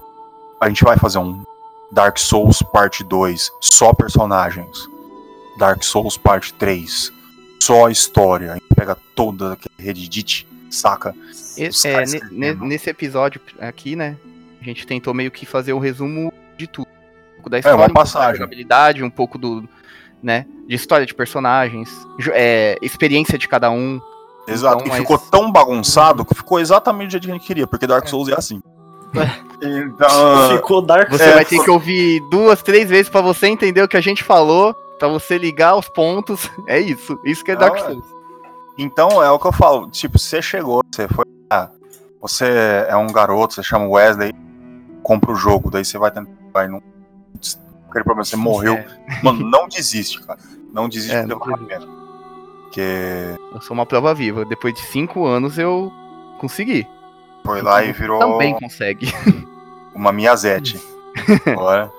[0.60, 1.44] a gente vai fazer um
[1.92, 4.88] Dark Souls Parte 2, só personagens.
[5.58, 7.12] Dark Souls Parte 3,
[7.60, 8.52] só história.
[8.52, 11.14] A gente pega toda aquele Reddit, saca?
[11.58, 11.70] É,
[12.32, 14.16] ne- nesse episódio aqui, né?
[14.62, 16.88] A gente tentou meio que fazer um resumo de tudo.
[16.88, 19.04] Um pouco da É, história, uma um pouco da passagem.
[19.06, 19.68] um pouco do.
[20.24, 20.46] né?
[20.68, 21.90] De história de personagens,
[22.32, 24.00] é, experiência de cada um.
[24.48, 24.76] Exato.
[24.78, 27.68] Então, e mas- ficou tão bagunçado que ficou exatamente do jeito que a gente queria,
[27.68, 28.62] porque Dark Souls é assim.
[29.62, 30.58] Então.
[30.58, 33.88] Ficou Dark Você É, vai ter que ouvir duas, três vezes pra você entender o
[33.88, 36.50] que a gente falou, pra você ligar os pontos.
[36.68, 37.20] É isso.
[37.26, 37.88] Isso que é Dark Não, é.
[37.92, 38.06] Souls.
[38.78, 39.90] Então é o que eu falo.
[39.90, 41.26] Tipo, você chegou, você foi.
[41.50, 41.70] ah,
[42.22, 42.46] você
[42.88, 44.34] é um garoto, você chama Wesley,
[45.04, 46.32] compra o jogo, daí você vai tentar.
[46.54, 46.82] Vai num.
[47.90, 48.76] Aquele problema, você morreu.
[48.76, 48.88] É,
[49.22, 50.40] Mano, não desiste, cara.
[50.74, 52.01] Não desiste É, porque não.
[52.72, 54.46] Porque eu sou uma prova viva.
[54.46, 55.92] Depois de cinco anos eu
[56.40, 56.88] consegui.
[57.44, 59.14] foi lá e virou Também consegue.
[59.94, 60.82] uma Miyazete.
[61.46, 61.92] Agora.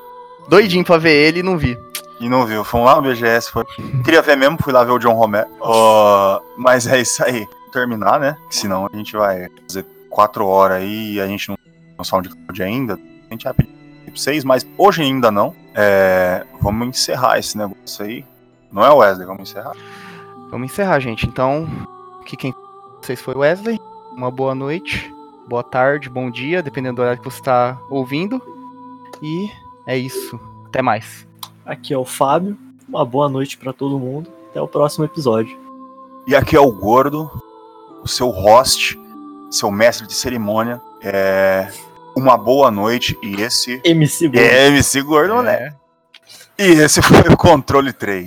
[0.48, 1.78] Doidinho pra ver ele e não vi.
[2.18, 2.64] E não viu.
[2.64, 3.50] Fomos lá no BGS.
[3.50, 3.66] Foi...
[4.02, 5.46] Queria ver mesmo, fui lá ver o John Romero.
[5.60, 7.46] Ó, mas é isso aí.
[7.70, 8.38] Terminar, né?
[8.48, 12.94] Senão a gente vai fazer quatro horas aí e a gente não tem SoundCloud ainda.
[12.94, 13.72] A gente vai pedir
[14.06, 15.54] pra vocês, mas hoje ainda não.
[15.74, 18.24] É, Vamos encerrar esse negócio aí.
[18.72, 19.74] Não é o Wesley, vamos encerrar.
[20.52, 21.26] Vamos encerrar, gente.
[21.26, 21.66] Então,
[22.26, 22.54] que quem
[23.00, 23.80] vocês foi o Wesley.
[24.14, 25.10] Uma boa noite,
[25.48, 28.40] boa tarde, bom dia, dependendo do horário que você está ouvindo.
[29.22, 29.50] E
[29.86, 30.38] é isso.
[30.66, 31.26] Até mais.
[31.64, 32.58] Aqui é o Fábio.
[32.86, 34.30] Uma boa noite pra todo mundo.
[34.50, 35.58] Até o próximo episódio.
[36.26, 37.30] E aqui é o Gordo,
[38.04, 39.00] o seu host,
[39.50, 40.82] seu mestre de cerimônia.
[41.00, 41.66] É...
[42.14, 44.38] Uma boa noite e esse MC Gordo.
[44.38, 45.74] é MC Gordo, né?
[46.58, 46.68] É.
[46.68, 48.26] E esse foi o Controle 3.